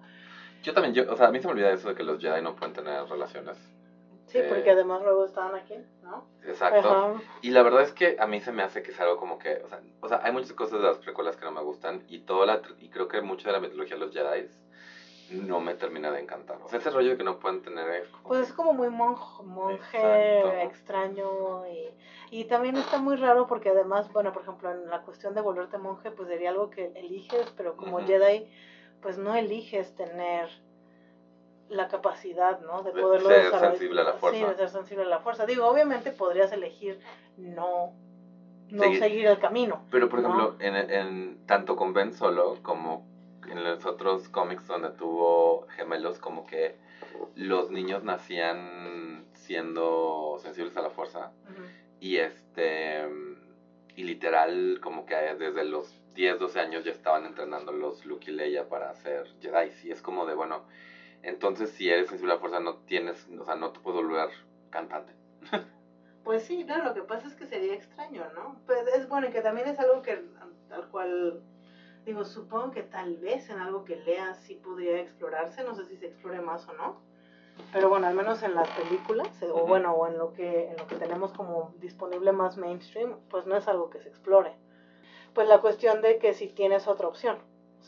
Yo 0.61 0.75
también, 0.75 0.93
yo, 0.93 1.11
o 1.11 1.17
sea, 1.17 1.29
a 1.29 1.31
mí 1.31 1.39
se 1.39 1.47
me 1.47 1.53
olvida 1.53 1.71
eso 1.71 1.89
de 1.89 1.95
que 1.95 2.03
los 2.03 2.19
Jedi 2.19 2.43
no 2.43 2.55
pueden 2.55 2.75
tener 2.75 3.03
relaciones. 3.05 3.57
Sí, 4.27 4.39
Eh, 4.39 4.47
porque 4.49 4.69
además 4.71 5.01
luego 5.01 5.23
estaban 5.25 5.55
aquí, 5.55 5.75
¿no? 6.03 6.23
Exacto. 6.45 6.89
Ajá. 6.91 7.13
Y 7.41 7.49
la 7.49 7.61
verdad 7.61 7.81
es 7.81 7.91
que 7.91 8.15
a 8.17 8.25
mí 8.25 8.39
se 8.39 8.51
me 8.51 8.63
hace 8.63 8.81
que 8.81 8.91
es 8.91 8.99
algo 8.99 9.15
como 9.17 9.37
que, 9.37 9.59
o 9.63 9.67
sea, 9.67 9.79
o 9.99 10.07
sea 10.07 10.19
hay 10.21 10.31
muchas 10.31 10.53
cosas 10.53 10.79
de 10.79 10.85
las 10.87 10.97
precuelas 10.97 11.35
que 11.35 11.45
no 11.45 11.51
me 11.51 11.61
gustan 11.61 12.01
y 12.07 12.19
toda 12.19 12.45
la, 12.45 12.61
y 12.77 12.89
creo 12.89 13.07
que 13.07 13.21
mucho 13.21 13.47
de 13.47 13.53
la 13.53 13.59
mitología 13.59 13.95
de 13.95 13.99
los 14.05 14.11
Jedi 14.11 14.45
no 15.29 15.59
me 15.59 15.73
termina 15.75 16.11
de 16.11 16.19
encantar. 16.19 16.57
O 16.63 16.69
sea, 16.69 16.79
ese 16.79 16.89
rollo 16.89 17.09
de 17.09 17.17
que 17.17 17.23
no 17.23 17.37
pueden 17.37 17.59
tener 17.61 17.87
es 17.89 18.07
como 18.07 18.29
Pues 18.29 18.47
es 18.47 18.53
como 18.53 18.73
muy 18.73 18.87
monj- 18.87 19.43
monje, 19.43 20.41
Exacto. 20.41 20.63
extraño 20.63 21.67
y, 21.67 21.89
y 22.29 22.45
también 22.45 22.77
está 22.77 22.97
muy 22.97 23.15
raro 23.15 23.45
porque 23.45 23.69
además, 23.69 24.11
bueno, 24.11 24.31
por 24.31 24.41
ejemplo, 24.43 24.71
en 24.71 24.89
la 24.89 24.99
cuestión 24.99 25.33
de 25.33 25.41
volverte 25.41 25.77
monje, 25.77 26.11
pues 26.11 26.27
sería 26.29 26.49
algo 26.49 26.69
que 26.69 26.91
eliges, 26.95 27.51
pero 27.55 27.75
como. 27.75 27.99
Jedi, 27.99 28.45
pues 29.01 29.17
no 29.17 29.35
eliges 29.35 29.93
tener 29.95 30.49
la 31.69 31.87
capacidad, 31.87 32.59
¿no? 32.61 32.81
De 32.81 32.91
De 32.91 33.01
poderlo 33.01 33.27
ser 33.29 33.43
desarrollar. 33.45 33.71
sensible 33.71 34.01
a 34.01 34.03
la 34.05 34.13
Sí, 34.13 34.17
fuerza. 34.19 34.47
de 34.47 34.55
ser 34.55 34.69
sensible 34.69 35.03
a 35.03 35.07
la 35.07 35.19
fuerza. 35.19 35.45
Digo, 35.45 35.67
obviamente 35.67 36.11
podrías 36.11 36.51
elegir 36.51 36.99
no 37.37 37.91
no 38.69 38.83
Seguir- 38.83 38.99
seguir 38.99 39.25
el 39.27 39.39
camino. 39.39 39.81
Pero, 39.89 40.09
por 40.09 40.21
¿no? 40.21 40.27
ejemplo, 40.27 40.55
en, 40.59 40.75
en 40.75 41.37
tanto 41.45 41.75
con 41.77 41.93
Ben 41.93 42.11
Solo 42.11 42.57
como 42.61 43.01
en 43.49 43.63
los 43.63 43.85
otros 43.85 44.27
cómics 44.27 44.67
donde 44.67 44.89
tuvo 44.91 45.65
gemelos, 45.69 46.19
como 46.19 46.45
que 46.45 46.75
los 47.35 47.69
niños 47.71 48.03
nacían 48.03 49.25
siendo 49.35 50.35
sensibles 50.39 50.75
a 50.75 50.81
la 50.81 50.89
fuerza 50.89 51.31
Ujú. 51.45 51.61
y 52.01 52.17
este 52.17 53.07
y 53.95 54.03
literal 54.03 54.79
como 54.81 55.05
que 55.05 55.15
desde 55.15 55.63
los 55.63 55.95
10, 56.13 56.37
12 56.37 56.59
años 56.59 56.83
ya 56.83 56.91
estaban 56.91 57.25
entrenando 57.25 57.71
los 57.71 58.05
Luke 58.05 58.29
y 58.29 58.33
Leia 58.33 58.67
para 58.67 58.93
ser 58.95 59.25
Jedi. 59.41 59.71
Y 59.83 59.91
es 59.91 60.01
como 60.01 60.25
de, 60.25 60.33
bueno, 60.35 60.63
entonces 61.23 61.71
si 61.71 61.89
eres 61.89 62.09
sensible 62.09 62.33
a 62.33 62.35
la 62.35 62.41
fuerza 62.41 62.59
no 62.59 62.77
tienes, 62.79 63.27
o 63.39 63.45
sea, 63.45 63.55
no 63.55 63.71
te 63.71 63.79
puedes 63.79 64.01
volver 64.01 64.29
cantante. 64.69 65.13
Pues 66.23 66.43
sí, 66.43 66.65
claro, 66.65 66.83
lo 66.83 66.93
que 66.93 67.03
pasa 67.03 67.25
es 67.25 67.35
que 67.35 67.45
sería 67.45 67.73
extraño, 67.73 68.21
¿no? 68.35 68.59
Pues 68.65 68.85
es 68.87 69.07
bueno, 69.07 69.27
y 69.27 69.29
que 69.29 69.39
también 69.39 69.65
es 69.69 69.79
algo 69.79 70.01
que 70.01 70.25
tal 70.67 70.89
cual, 70.89 71.41
digo, 72.03 72.25
supongo 72.25 72.71
que 72.71 72.83
tal 72.83 73.15
vez 73.15 73.49
en 73.49 73.59
algo 73.59 73.85
que 73.85 73.95
leas 73.95 74.37
sí 74.41 74.55
podría 74.55 74.99
explorarse, 74.99 75.63
no 75.63 75.73
sé 75.73 75.85
si 75.85 75.95
se 75.95 76.07
explore 76.07 76.41
más 76.41 76.67
o 76.67 76.73
no, 76.73 76.99
pero 77.71 77.89
bueno, 77.89 78.07
al 78.07 78.15
menos 78.15 78.43
en 78.43 78.55
las 78.55 78.69
películas, 78.69 79.41
eh, 79.41 79.49
o 79.51 79.65
bueno, 79.65 79.93
o 79.93 80.07
en 80.07 80.17
lo 80.17 80.33
que, 80.33 80.69
en 80.69 80.77
lo 80.77 80.87
que 80.87 80.95
tenemos 80.95 81.31
como 81.33 81.73
disponible 81.79 82.31
más 82.31 82.57
mainstream, 82.57 83.15
pues 83.29 83.45
no 83.45 83.55
es 83.55 83.67
algo 83.67 83.89
que 83.89 83.99
se 83.99 84.09
explore. 84.09 84.53
Pues 85.33 85.47
la 85.47 85.59
cuestión 85.59 86.01
de 86.01 86.17
que 86.17 86.33
si 86.33 86.47
tienes 86.47 86.87
otra 86.87 87.07
opción, 87.07 87.37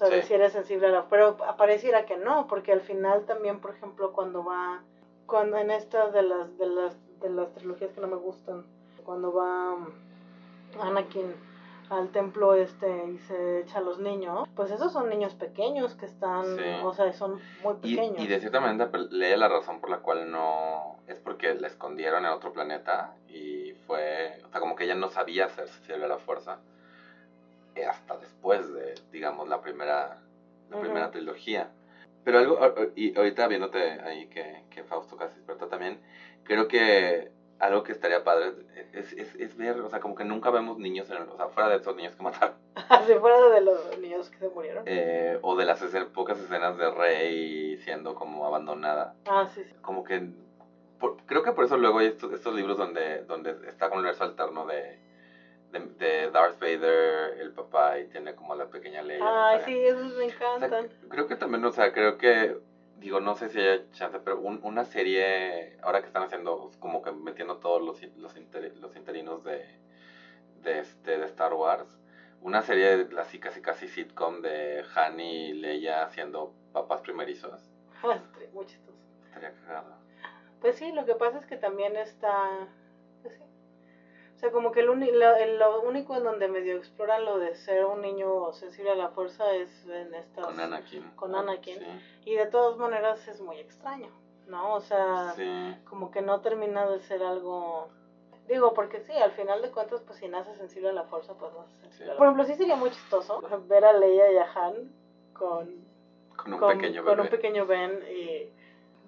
de 0.07 0.21
Sí. 0.21 0.27
si 0.29 0.33
eres 0.35 0.53
sensible 0.53 0.87
a 0.87 0.91
la... 0.91 1.05
Pero 1.09 1.37
pareciera 1.57 2.05
que 2.05 2.17
no, 2.17 2.47
porque 2.47 2.71
al 2.71 2.81
final 2.81 3.25
también, 3.25 3.59
por 3.59 3.71
ejemplo, 3.71 4.13
cuando 4.13 4.43
va 4.43 4.81
cuando 5.25 5.57
en 5.57 5.69
estas 5.69 6.11
de 6.11 6.23
las 6.23 6.57
de 6.57 6.65
las 6.65 6.97
de 7.19 7.29
las 7.29 7.53
trilogías 7.53 7.91
que 7.91 8.01
no 8.01 8.07
me 8.07 8.15
gustan 8.15 8.65
cuando 9.05 9.31
va 9.31 9.77
Anakin 10.81 11.35
al 11.89 12.09
templo 12.09 12.53
este 12.53 13.05
y 13.11 13.17
se 13.19 13.61
echa 13.61 13.79
a 13.79 13.81
los 13.81 13.99
niños 13.99 14.47
pues 14.55 14.71
esos 14.71 14.91
son 14.93 15.09
niños 15.09 15.33
pequeños 15.35 15.95
que 15.95 16.05
están 16.05 16.45
Sí. 16.55 16.63
o 16.83 16.93
sea 16.93 17.11
son 17.13 17.39
muy 17.63 17.75
pequeños 17.75 18.19
y 18.19 18.27
de 18.27 18.39
cierta 18.39 18.59
manera 18.59 18.89
Leia 19.11 19.37
la 19.37 19.47
razón 19.49 19.79
por 19.81 19.89
la 19.89 19.99
cual 19.99 20.31
no 20.31 20.97
es 21.07 21.19
porque 21.19 21.55
la 21.55 21.67
escondieron 21.67 22.25
en 22.25 22.31
otro 22.31 22.53
planeta 22.53 23.15
y 23.27 23.73
fue, 23.87 24.41
o 24.45 24.49
sea, 24.49 24.59
como 24.59 24.75
que 24.75 24.83
ella 24.83 24.95
no 24.95 25.09
sabía 25.09 25.49
ser 25.49 25.67
sensible 25.67 26.05
a 26.05 26.09
la 26.09 26.17
fuerza 26.19 26.59
hasta 27.85 28.17
después 28.17 28.71
de, 28.73 28.95
digamos, 29.11 29.47
la 29.47 29.59
primera, 29.59 30.17
la 30.69 30.75
Ujú. 30.75 30.81
primera 30.85 31.09
trilogía. 31.09 31.69
Pero 32.23 32.37
algo, 32.39 32.57
y 32.95 33.17
ahorita 33.17 33.47
viéndote 33.47 33.97
ahí 34.03 34.25
que, 34.27 34.63
que 34.69 34.83
Fausto 34.83 35.15
casi 35.15 35.35
despertó 35.35 35.67
también, 35.67 35.97
creo 36.43 36.67
que 36.67 37.29
algo 37.59 37.81
que 37.83 37.91
estaría 37.91 38.19
padre 38.21 38.53
es, 38.93 39.13
es, 39.13 39.35
es 39.35 39.55
ver, 39.55 39.79
o 39.79 39.89
sea, 39.89 39.99
como 39.99 40.15
que 40.15 40.23
nunca 40.23 40.49
vemos 40.49 40.77
niños, 40.77 41.09
en 41.09 41.27
o 41.27 41.35
sea, 41.35 41.47
fuera 41.47 41.69
de 41.69 41.75
esos 41.75 41.95
niños 41.95 42.15
que 42.15 42.23
mataron, 42.23 42.53
así 42.89 43.15
fuera 43.15 43.49
de 43.49 43.61
los 43.61 43.97
niños 43.97 44.29
que 44.29 44.37
se 44.37 44.47
murieron 44.49 44.83
eh, 44.85 45.37
o 45.41 45.55
de 45.55 45.65
las 45.65 45.81
escen- 45.81 46.05
pocas 46.07 46.39
escenas 46.39 46.77
de 46.77 46.89
Rey 46.89 47.77
siendo 47.77 48.13
como 48.13 48.45
abandonada. 48.45 49.13
ah 49.25 49.45
sí, 49.45 49.63
sí. 49.63 49.73
como 49.81 50.03
que 50.03 50.21
por- 50.99 51.15
creo 51.25 51.41
que 51.41 51.51
por 51.53 51.63
eso 51.65 51.77
luego 51.77 51.99
hay 51.99 52.07
estos, 52.07 52.31
estos 52.31 52.53
libros 52.53 52.77
donde, 52.77 53.21
donde 53.23 53.55
está 53.67 53.87
con 53.89 53.97
el 53.97 53.99
universo 53.99 54.23
alterno 54.23 54.65
de, 54.65 54.97
de, 55.71 55.79
de 55.97 56.29
Darth 56.29 56.59
Vader, 56.59 57.39
el 57.39 57.51
papá, 57.51 57.97
y 57.99 58.05
tiene 58.05 58.33
como 58.33 58.55
la 58.55 58.65
pequeña 58.65 59.01
Leia. 59.01 59.25
ay 59.25 59.59
sí 59.65 59.85
esos 59.85 60.11
me 60.13 60.25
o 60.25 60.29
sea, 60.29 60.35
encantan 60.35 60.89
creo 61.09 61.27
que 61.27 61.35
también, 61.35 61.63
o 61.65 61.71
sea, 61.71 61.91
creo 61.91 62.17
que, 62.17 62.55
digo, 62.97 63.19
no 63.19 63.35
sé 63.35 63.49
si 63.49 63.59
hay 63.59 63.79
chance, 63.91 64.19
pero 64.19 64.37
un- 64.39 64.59
una 64.61 64.83
serie, 64.83 65.77
ahora 65.81 66.01
que 66.01 66.07
están 66.07 66.23
haciendo, 66.23 66.69
como 66.79 67.01
que 67.01 67.11
metiendo 67.11 67.55
todos 67.57 67.81
los, 67.81 68.01
los, 68.17 68.35
inter- 68.35 68.73
los 68.75 68.95
interinos 68.95 69.43
de, 69.43 69.63
de, 70.61 70.79
este, 70.79 71.17
de 71.17 71.25
Star 71.25 71.53
Wars, 71.53 71.87
una 72.41 72.61
serie 72.61 73.05
así 73.17 73.37
casi 73.39 73.61
casi 73.61 73.87
sitcom 73.87 74.41
de 74.41 74.83
Han 74.95 75.19
y 75.19 75.53
Leia 75.53 76.07
siendo 76.09 76.51
papás 76.73 77.01
primerizos, 77.01 77.59
muy 78.53 78.65
chistoso 78.65 78.97
estaría 79.27 79.51
cagado. 79.51 79.95
Pues 80.61 80.75
sí, 80.75 80.91
lo 80.91 81.05
que 81.05 81.15
pasa 81.15 81.37
es 81.37 81.45
que 81.45 81.57
también 81.57 81.95
está, 81.95 82.67
pues 83.21 83.33
sí. 83.35 83.43
O 84.39 84.41
sea, 84.41 84.51
como 84.51 84.71
que 84.71 84.79
el 84.79 84.85
lo, 84.85 85.35
el- 85.35 85.59
lo 85.59 85.81
único 85.81 86.15
en 86.15 86.23
donde 86.23 86.47
medio 86.47 86.77
exploran 86.77 87.25
lo 87.25 87.39
de 87.39 87.55
ser 87.55 87.83
un 87.83 88.01
niño 88.01 88.53
sensible 88.53 88.91
a 88.91 88.95
la 88.95 89.09
fuerza 89.09 89.53
es 89.53 89.85
en 89.85 90.13
estas... 90.13 90.45
Con 90.45 90.57
Anakin. 90.61 91.03
con 91.17 91.35
Anakin. 91.35 91.77
Sí. 91.77 91.85
Y 92.31 92.35
de 92.35 92.45
todas 92.45 92.77
maneras 92.77 93.27
es 93.27 93.41
muy 93.41 93.57
extraño, 93.57 94.07
¿no? 94.47 94.75
O 94.75 94.79
sea, 94.79 95.33
Sí. 95.35 95.75
como 95.89 96.09
que 96.09 96.21
no 96.21 96.39
termina 96.39 96.87
de 96.89 97.01
ser 97.01 97.21
algo... 97.21 97.89
Digo, 98.47 98.73
porque 98.73 99.01
sí, 99.01 99.11
al 99.11 99.31
final 99.31 99.61
de 99.61 99.71
cuentas, 99.71 100.01
pues 100.07 100.19
si 100.19 100.29
naces 100.29 100.55
sensible 100.57 100.87
a 100.87 100.93
la 100.93 101.03
fuerza, 101.03 101.33
pues 101.33 101.51
no 101.51 101.65
sensible 101.81 101.97
Sí. 101.97 102.03
a 102.03 102.07
la- 102.13 102.15
Por 102.17 102.27
ejemplo, 102.27 102.45
sí 102.45 102.55
sería 102.55 102.77
muy 102.77 102.91
chistoso 102.91 103.41
ver 103.67 103.83
a 103.83 103.91
Leia 103.91 104.31
y 104.31 104.37
a 104.37 104.47
Han 104.55 104.89
con, 105.33 105.85
Con 106.37 106.53
un 106.53 106.59
con, 106.59 106.77
pequeño 106.77 107.03
con 107.03 107.11
bebé. 107.17 107.21
un 107.23 107.29
pequeño 107.29 107.65
Ben 107.65 108.03
y... 108.09 108.57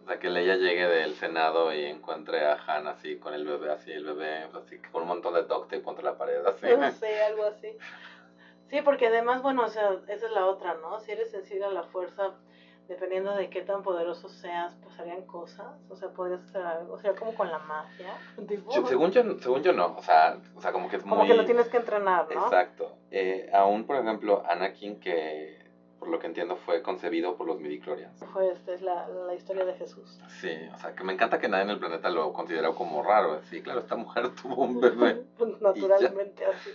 O 0.03 0.07
sea, 0.07 0.17
que 0.17 0.29
Leia 0.29 0.55
llegue 0.55 0.87
del 0.87 1.13
Senado 1.13 1.73
y 1.73 1.85
encuentre 1.85 2.43
a 2.45 2.57
Han 2.67 2.87
así 2.87 3.17
con 3.17 3.33
el 3.33 3.45
bebé, 3.45 3.71
así 3.71 3.91
el 3.91 4.03
bebé, 4.03 4.47
así 4.57 4.77
con 4.91 5.03
un 5.03 5.09
montón 5.09 5.33
de 5.35 5.43
duct 5.43 5.69
tape 5.69 5.81
contra 5.83 6.03
la 6.03 6.17
pared, 6.17 6.43
así. 6.45 6.65
No 6.75 6.89
sé, 6.91 7.21
algo 7.23 7.45
así. 7.45 7.77
Sí, 8.67 8.81
porque 8.81 9.07
además, 9.07 9.41
bueno, 9.41 9.63
o 9.63 9.67
sea, 9.67 9.97
esa 10.07 10.25
es 10.25 10.31
la 10.31 10.45
otra, 10.45 10.75
¿no? 10.75 10.99
Si 11.01 11.11
eres 11.11 11.29
sensible 11.29 11.65
a 11.65 11.69
la 11.69 11.83
fuerza, 11.83 12.31
dependiendo 12.87 13.35
de 13.35 13.49
qué 13.49 13.61
tan 13.61 13.83
poderoso 13.83 14.27
seas, 14.27 14.75
pasarían 14.75 15.23
cosas. 15.25 15.67
O 15.89 15.95
sea, 15.95 16.09
podrías 16.09 16.41
hacer 16.41 16.61
algo. 16.61 16.93
O 16.93 16.97
sea, 16.97 17.13
como 17.13 17.35
con 17.35 17.51
la 17.51 17.59
magia. 17.59 18.17
tipo, 18.47 18.71
Yo- 18.71 18.87
según, 18.87 19.11
yo, 19.11 19.23
según 19.39 19.61
yo 19.61 19.71
no, 19.73 19.95
o 19.97 20.01
sea, 20.01 20.37
o 20.55 20.61
sea 20.61 20.71
como 20.71 20.89
que 20.89 20.95
es 20.95 21.03
como 21.03 21.17
muy... 21.17 21.27
que 21.27 21.35
lo 21.35 21.45
tienes 21.45 21.67
que 21.69 21.77
entrenar, 21.77 22.27
¿no? 22.33 22.45
Exacto. 22.45 22.97
Eh, 23.11 23.49
aún, 23.53 23.85
por 23.85 23.97
ejemplo, 23.97 24.43
Anakin, 24.47 24.99
que 24.99 25.60
por 26.01 26.09
lo 26.09 26.17
que 26.17 26.25
entiendo 26.25 26.55
fue 26.55 26.81
concebido 26.81 27.35
por 27.35 27.45
los 27.45 27.59
midichlorians. 27.59 28.17
Fue 28.33 28.49
esta 28.49 28.73
es 28.73 28.81
la, 28.81 29.07
la 29.07 29.35
historia 29.35 29.63
de 29.63 29.75
Jesús. 29.75 30.19
Sí, 30.39 30.49
o 30.73 30.77
sea, 30.79 30.95
que 30.95 31.03
me 31.03 31.13
encanta 31.13 31.37
que 31.37 31.47
nadie 31.47 31.61
en 31.61 31.69
el 31.69 31.77
planeta 31.77 32.09
lo 32.09 32.33
considera 32.33 32.71
como 32.71 33.03
raro. 33.03 33.39
Sí, 33.51 33.61
claro, 33.61 33.81
esta 33.81 33.95
mujer 33.95 34.27
tuvo 34.29 34.63
un 34.63 34.81
bebé. 34.81 35.21
Naturalmente 35.59 36.43
así. 36.43 36.71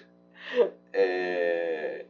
Eh, 0.93 2.07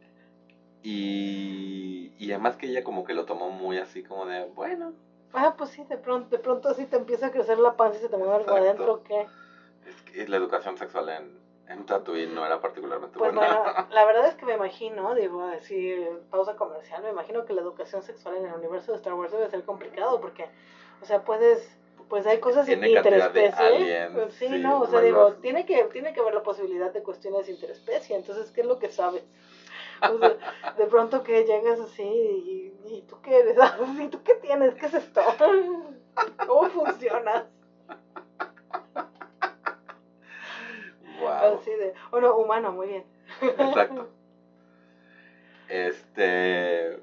y, 0.83 2.11
y 2.19 2.29
además 2.29 2.55
que 2.55 2.67
ella 2.67 2.83
como 2.83 3.03
que 3.03 3.15
lo 3.15 3.25
tomó 3.25 3.49
muy 3.49 3.79
así 3.79 4.03
como 4.03 4.27
de, 4.27 4.43
bueno, 4.43 4.93
Ah, 5.33 5.55
pues 5.57 5.71
sí, 5.71 5.83
de 5.89 5.97
pronto, 5.97 6.29
de 6.29 6.37
pronto 6.37 6.69
así 6.69 6.85
te 6.85 6.97
empieza 6.97 7.25
a 7.25 7.31
crecer 7.31 7.57
la 7.57 7.75
panza 7.75 7.97
y 7.97 8.01
se 8.01 8.09
te 8.09 8.15
mueve 8.15 8.35
algo 8.35 8.55
adentro, 8.55 9.01
¿qué? 9.03 9.25
es 9.87 10.01
que 10.03 10.27
la 10.27 10.37
educación 10.37 10.77
sexual 10.77 11.09
en, 11.09 11.46
en 11.69 11.85
Tatooine 11.85 12.33
no 12.33 12.45
era 12.45 12.59
particularmente 12.61 13.17
Pues 13.19 13.33
buena. 13.33 13.55
bueno, 13.61 13.87
la 13.89 14.05
verdad 14.05 14.27
es 14.27 14.35
que 14.35 14.45
me 14.45 14.53
imagino, 14.53 15.13
digo, 15.15 15.41
así, 15.43 15.95
pausa 16.29 16.55
comercial, 16.55 17.03
me 17.03 17.09
imagino 17.09 17.45
que 17.45 17.53
la 17.53 17.61
educación 17.61 18.01
sexual 18.03 18.35
en 18.37 18.45
el 18.45 18.53
universo 18.53 18.91
de 18.91 18.97
Star 18.97 19.13
Wars 19.13 19.31
debe 19.31 19.49
ser 19.49 19.63
complicado 19.63 20.19
porque, 20.21 20.49
o 21.01 21.05
sea, 21.05 21.23
puedes, 21.23 21.77
pues 22.09 22.25
hay 22.25 22.39
cosas 22.39 22.65
Tiene 22.65 22.93
cantidad 22.93 23.31
de 23.31 23.45
interespecie. 23.45 23.65
aliens, 23.75 24.13
Pues 24.13 24.33
sí, 24.35 24.47
sí, 24.47 24.59
no, 24.59 24.79
o 24.81 24.87
sea, 24.87 25.01
digo, 25.01 25.33
tiene 25.41 25.65
que, 25.65 25.83
tiene 25.85 26.13
que 26.13 26.21
haber 26.21 26.35
la 26.35 26.43
posibilidad 26.43 26.91
de 26.93 27.03
cuestiones 27.03 27.49
interespecie, 27.49 28.15
entonces, 28.15 28.51
¿qué 28.51 28.61
es 28.61 28.67
lo 28.67 28.79
que 28.79 28.89
sabes? 28.89 29.23
O 30.01 30.17
sea, 30.19 30.37
de 30.77 30.85
pronto 30.85 31.23
que 31.23 31.43
llegas 31.43 31.79
así 31.79 32.03
y, 32.03 32.73
y 32.85 33.01
tú 33.01 33.19
qué 33.21 33.39
eres, 33.39 33.57
¿y 33.99 34.07
tú 34.09 34.23
qué 34.23 34.35
tienes? 34.35 34.75
¿Qué 34.75 34.85
es 34.85 34.93
esto? 34.93 35.21
¿Cómo 36.47 36.69
funcionas? 36.69 37.45
Así 41.55 41.71
de, 41.71 41.93
bueno, 42.11 42.35
humano, 42.35 42.71
muy 42.71 42.87
bien. 42.87 43.05
Exacto. 43.41 44.07
Este. 45.69 46.97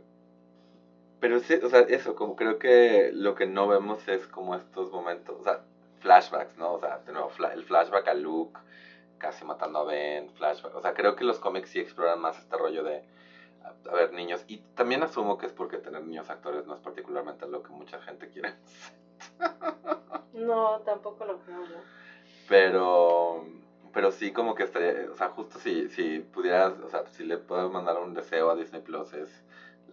Pero 1.20 1.38
sí, 1.38 1.58
o 1.62 1.68
sea, 1.68 1.80
eso, 1.80 2.14
como 2.14 2.34
creo 2.34 2.58
que 2.58 3.10
lo 3.12 3.34
que 3.34 3.44
no 3.44 3.68
vemos 3.68 4.08
es 4.08 4.26
como 4.26 4.54
estos 4.54 4.90
momentos, 4.90 5.38
o 5.38 5.42
sea, 5.42 5.60
flashbacks, 6.00 6.56
¿no? 6.56 6.72
O 6.72 6.78
sea, 6.78 6.98
de 6.98 7.12
nuevo, 7.12 7.30
el 7.52 7.62
flashback 7.62 8.08
a 8.08 8.14
Luke 8.14 8.58
casi 9.18 9.44
matando 9.44 9.80
a 9.80 9.84
Ben, 9.84 10.30
flashback. 10.30 10.74
O 10.74 10.80
sea, 10.80 10.92
creo 10.94 11.16
que 11.16 11.24
los 11.24 11.38
cómics 11.38 11.70
sí 11.70 11.78
exploran 11.78 12.20
más 12.20 12.38
este 12.38 12.56
rollo 12.56 12.82
de, 12.82 13.02
a, 13.62 13.90
a 13.90 13.94
ver, 13.94 14.12
niños. 14.12 14.44
Y 14.46 14.58
también 14.74 15.02
asumo 15.02 15.38
que 15.38 15.46
es 15.46 15.52
porque 15.52 15.78
tener 15.78 16.02
niños 16.02 16.28
actores 16.30 16.66
no 16.66 16.74
es 16.74 16.80
particularmente 16.80 17.46
lo 17.46 17.62
que 17.62 17.70
mucha 17.70 18.00
gente 18.00 18.28
quiere. 18.28 18.54
No, 20.34 20.80
tampoco 20.80 21.24
lo 21.24 21.38
creo, 21.38 21.60
¿no? 21.60 21.80
Pero, 22.48 23.46
pero 23.94 24.10
sí 24.10 24.32
como 24.32 24.54
que 24.54 24.64
estaría, 24.64 25.08
o 25.10 25.14
sea, 25.14 25.28
justo 25.28 25.58
si, 25.58 25.88
si 25.88 26.18
pudieras, 26.20 26.72
o 26.84 26.88
sea, 26.88 27.06
si 27.06 27.24
le 27.24 27.38
puedo 27.38 27.70
mandar 27.70 27.96
un 27.98 28.12
deseo 28.12 28.50
a 28.50 28.56
Disney 28.56 28.82
Plus 28.82 29.12
es 29.14 29.44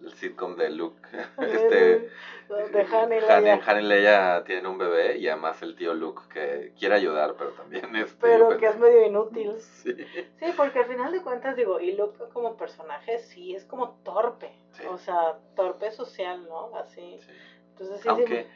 el 0.02 0.12
sitcom 0.14 0.56
de 0.56 0.70
Luke, 0.70 0.98
este, 1.38 2.10
de 2.48 2.86
Han 2.92 3.12
y 3.12 3.20
Leia. 3.20 3.60
Han 3.64 3.78
y 3.78 3.82
Leia 3.82 4.44
tienen 4.44 4.66
un 4.66 4.76
bebé 4.76 5.16
y 5.18 5.28
además 5.28 5.62
el 5.62 5.76
tío 5.76 5.94
Luke 5.94 6.22
que 6.32 6.72
quiere 6.76 6.96
ayudar, 6.96 7.36
pero 7.38 7.50
también 7.50 7.94
es 7.96 8.12
Pero 8.20 8.56
que 8.58 8.66
es 8.66 8.78
medio 8.78 9.06
inútil. 9.06 9.54
Sí, 9.82 9.94
Sí, 10.38 10.46
porque 10.56 10.80
al 10.80 10.86
final 10.86 11.12
de 11.12 11.22
cuentas, 11.22 11.56
digo, 11.56 11.80
y 11.80 11.92
Luke 11.92 12.18
como 12.32 12.56
personaje 12.56 13.18
sí 13.18 13.54
es 13.54 13.64
como 13.64 13.94
torpe. 14.02 14.50
Sí. 14.72 14.84
O 14.86 14.98
sea, 14.98 15.38
torpe 15.54 15.90
social, 15.92 16.44
¿no? 16.48 16.74
Así. 16.76 17.18
sí. 17.20 17.32
Entonces 17.70 18.00
sí, 18.00 18.08
Aunque 18.08 18.46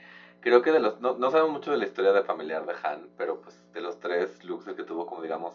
creo 0.47 0.63
que 0.63 0.71
de 0.71 0.79
los, 0.79 1.01
no, 1.01 1.13
no 1.13 1.29
sabemos 1.29 1.51
mucho 1.51 1.73
de 1.73 1.77
la 1.77 1.87
historia 1.87 2.13
de 2.13 2.23
familiar 2.23 2.65
de 2.67 2.75
Han, 2.85 3.09
pero 3.17 3.41
pues 3.41 3.67
de 3.73 3.81
los 3.81 3.99
tres 3.99 4.45
Lukes 4.45 4.69
el 4.69 4.77
que 4.77 4.85
tuvo 4.85 5.05
como 5.05 5.21
digamos 5.21 5.53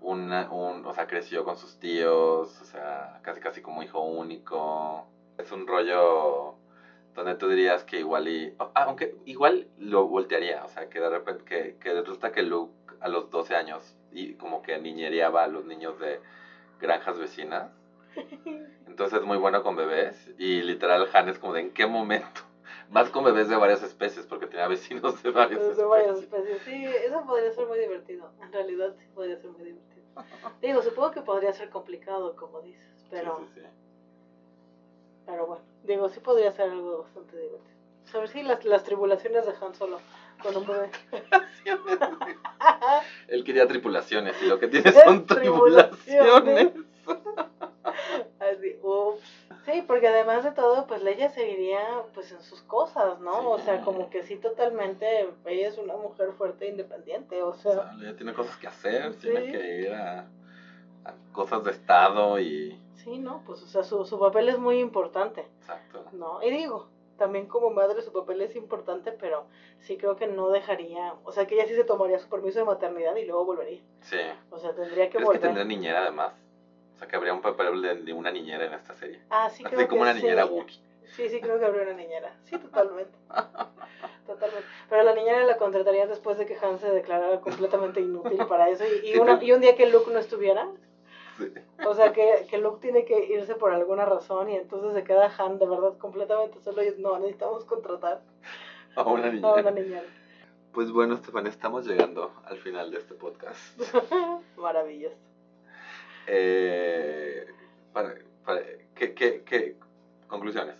una, 0.00 0.50
un, 0.50 0.86
o 0.86 0.94
sea, 0.94 1.06
creció 1.06 1.44
con 1.44 1.58
sus 1.58 1.76
tíos, 1.78 2.58
o 2.62 2.64
sea, 2.64 3.18
casi 3.20 3.40
casi 3.40 3.60
como 3.60 3.82
hijo 3.82 4.00
único. 4.00 5.06
Es 5.36 5.52
un 5.52 5.66
rollo 5.66 6.54
donde 7.14 7.34
tú 7.34 7.46
dirías 7.50 7.84
que 7.84 7.98
igual 7.98 8.26
y, 8.28 8.50
ah, 8.58 8.70
aunque 8.86 9.10
igual 9.26 9.66
lo 9.76 10.06
voltearía, 10.06 10.64
o 10.64 10.68
sea, 10.68 10.86
que 10.86 10.98
de 10.98 11.10
repente, 11.10 11.44
que, 11.44 11.74
que 11.78 11.92
resulta 12.00 12.32
que 12.32 12.42
Luke 12.42 12.72
a 13.00 13.08
los 13.08 13.28
12 13.28 13.54
años 13.54 13.98
y 14.10 14.32
como 14.32 14.62
que 14.62 14.78
niñereaba 14.78 15.42
a 15.42 15.46
los 15.46 15.66
niños 15.66 15.98
de 15.98 16.20
granjas 16.80 17.18
vecinas. 17.18 17.70
Entonces 18.86 19.20
es 19.20 19.26
muy 19.26 19.36
bueno 19.36 19.62
con 19.62 19.76
bebés 19.76 20.30
y 20.38 20.62
literal 20.62 21.06
Han 21.12 21.28
es 21.28 21.38
como 21.38 21.52
de 21.52 21.60
en 21.60 21.70
qué 21.70 21.84
momento. 21.84 22.49
Más 22.90 23.08
con 23.08 23.24
bebés 23.24 23.48
de 23.48 23.56
varias 23.56 23.82
especies 23.82 24.26
porque 24.26 24.46
tenía 24.46 24.66
vecinos 24.66 25.22
de 25.22 25.30
varias 25.30 25.60
De 25.60 25.66
especies. 25.70 25.88
varias 25.88 26.18
especies. 26.18 26.62
Sí, 26.64 26.84
eso 26.84 27.24
podría 27.24 27.52
ser 27.52 27.66
muy 27.66 27.78
divertido. 27.78 28.30
En 28.42 28.52
realidad 28.52 28.94
sí 28.98 29.06
podría 29.14 29.36
ser 29.36 29.50
muy 29.50 29.62
divertido. 29.64 30.04
Digo, 30.60 30.82
supongo 30.82 31.12
que 31.12 31.20
podría 31.22 31.52
ser 31.52 31.70
complicado, 31.70 32.34
como 32.34 32.60
dices, 32.62 33.06
pero, 33.10 33.38
Sí, 33.38 33.44
sí, 33.54 33.60
sí. 33.60 33.66
pero 35.24 35.46
bueno, 35.46 35.62
digo, 35.84 36.08
sí 36.08 36.18
podría 36.20 36.50
ser 36.50 36.70
algo 36.70 37.02
bastante 37.02 37.36
divertido. 37.36 37.70
Saber 38.04 38.28
si 38.28 38.42
las, 38.42 38.64
las 38.64 38.82
tribulaciones 38.82 39.46
de 39.46 39.52
Han 39.64 39.74
Solo 39.74 40.00
con 40.42 40.56
un 40.56 40.66
bebé. 40.66 40.90
Él 43.28 43.44
quería 43.44 43.68
tripulaciones 43.68 44.34
y 44.42 44.46
lo 44.46 44.58
que 44.58 44.66
tiene 44.66 44.90
son 44.90 45.26
tribulaciones. 45.26 46.72
Ups. 47.06 47.06
Sí, 49.72 49.82
porque 49.82 50.08
además 50.08 50.44
de 50.44 50.52
todo, 50.52 50.86
pues 50.86 51.02
Leia 51.02 51.28
seguiría 51.30 51.80
pues 52.14 52.32
en 52.32 52.42
sus 52.42 52.62
cosas, 52.62 53.20
¿no? 53.20 53.40
Sí. 53.40 53.46
O 53.46 53.58
sea, 53.58 53.80
como 53.82 54.10
que 54.10 54.22
sí 54.22 54.36
totalmente, 54.36 55.28
ella 55.44 55.68
es 55.68 55.78
una 55.78 55.96
mujer 55.96 56.32
fuerte 56.32 56.66
e 56.66 56.70
independiente, 56.70 57.42
o 57.42 57.48
O 57.48 57.54
sea, 57.54 57.72
sea, 57.72 57.92
ella 58.00 58.16
tiene 58.16 58.32
cosas 58.34 58.56
que 58.56 58.66
hacer, 58.66 59.12
Sí. 59.14 59.20
tiene 59.30 59.52
que 59.52 59.80
ir 59.82 59.92
a, 59.92 60.20
a 61.04 61.14
cosas 61.32 61.64
de 61.64 61.70
estado 61.70 62.38
y... 62.40 62.80
sí, 62.94 63.18
¿no? 63.18 63.42
Pues 63.46 63.62
o 63.62 63.66
sea, 63.66 63.82
su, 63.84 64.04
su 64.04 64.18
papel 64.18 64.48
es 64.48 64.58
muy 64.58 64.80
importante, 64.80 65.46
Exacto. 65.60 66.04
¿no? 66.12 66.42
Y 66.42 66.50
digo, 66.50 66.88
también 67.16 67.46
como 67.46 67.70
madre 67.70 68.00
su 68.02 68.12
papel 68.12 68.40
es 68.40 68.56
importante, 68.56 69.12
pero 69.12 69.44
sí 69.80 69.96
creo 69.98 70.16
que 70.16 70.26
no 70.26 70.48
dejaría, 70.50 71.14
o 71.24 71.32
sea, 71.32 71.46
que 71.46 71.54
ella 71.54 71.66
sí 71.66 71.74
se 71.74 71.84
tomaría 71.84 72.18
su 72.18 72.28
permiso 72.28 72.58
de 72.60 72.64
maternidad 72.64 73.14
y 73.16 73.26
luego 73.26 73.44
volvería. 73.44 73.82
Sí. 74.00 74.16
O 74.50 74.58
sea, 74.58 74.72
tendría 74.74 75.04
que 75.10 75.10
¿Crees 75.10 75.20
que 75.20 75.24
volver. 75.24 75.40
tendría 75.42 75.64
niñera 75.64 76.00
además? 76.02 76.32
O 77.00 77.02
sea, 77.02 77.08
que 77.08 77.16
habría 77.16 77.32
un 77.32 77.40
papel 77.40 77.80
de, 77.80 77.94
de 78.02 78.12
una 78.12 78.30
niñera 78.30 78.66
en 78.66 78.74
esta 78.74 78.94
serie. 78.94 79.20
Ah, 79.30 79.48
sí, 79.48 79.64
Así 79.64 79.74
creo 79.74 79.88
como 79.88 80.02
que 80.04 80.10
una 80.10 80.12
niñera 80.14 80.44
sí. 80.46 80.50
Wookiee. 80.52 80.80
Sí, 81.16 81.28
sí, 81.30 81.40
creo 81.40 81.58
que 81.58 81.64
habría 81.64 81.82
una 81.84 81.94
niñera. 81.94 82.36
Sí, 82.44 82.58
totalmente. 82.58 83.16
totalmente. 84.26 84.66
Pero 84.90 85.02
la 85.02 85.14
niñera 85.14 85.44
la 85.44 85.56
contratarían 85.56 86.08
después 86.10 86.36
de 86.36 86.44
que 86.44 86.56
Han 86.62 86.78
se 86.78 86.90
declarara 86.90 87.40
completamente 87.40 88.00
inútil 88.02 88.38
para 88.46 88.68
eso. 88.68 88.84
Y, 88.84 89.08
y, 89.08 89.12
Sí, 89.14 89.18
una- 89.18 89.36
pero- 89.38 89.46
y 89.46 89.52
un 89.52 89.60
día 89.62 89.74
que 89.76 89.86
Luke 89.86 90.10
no 90.12 90.18
estuviera, 90.18 90.68
Sí. 91.38 91.50
o 91.86 91.94
sea, 91.94 92.12
que, 92.12 92.46
que 92.50 92.58
Luke 92.58 92.80
tiene 92.82 93.06
que 93.06 93.24
irse 93.32 93.54
por 93.54 93.72
alguna 93.72 94.04
razón 94.04 94.50
y 94.50 94.56
entonces 94.56 94.92
se 94.92 95.02
queda 95.04 95.32
Han 95.38 95.58
de 95.58 95.66
verdad 95.66 95.96
completamente 95.96 96.60
solo 96.60 96.82
y 96.82 96.94
no, 96.98 97.18
necesitamos 97.18 97.64
contratar 97.64 98.20
A 98.94 99.02
una 99.04 99.26
a 99.28 99.30
niñera. 99.32 99.54
una 99.54 99.70
niñera. 99.70 100.04
Pues 100.72 100.92
bueno, 100.92 101.14
Estefan, 101.14 101.46
estamos 101.46 101.86
llegando 101.86 102.30
al 102.44 102.58
final 102.58 102.90
de 102.90 102.98
este 102.98 103.14
podcast. 103.14 103.58
Maravilloso. 104.58 105.16
Eh, 106.26 107.46
para, 107.92 108.14
para- 108.44 108.62
¿qué, 108.94 109.14
qué, 109.14 109.42
qué 109.44 109.76
conclusiones? 110.28 110.76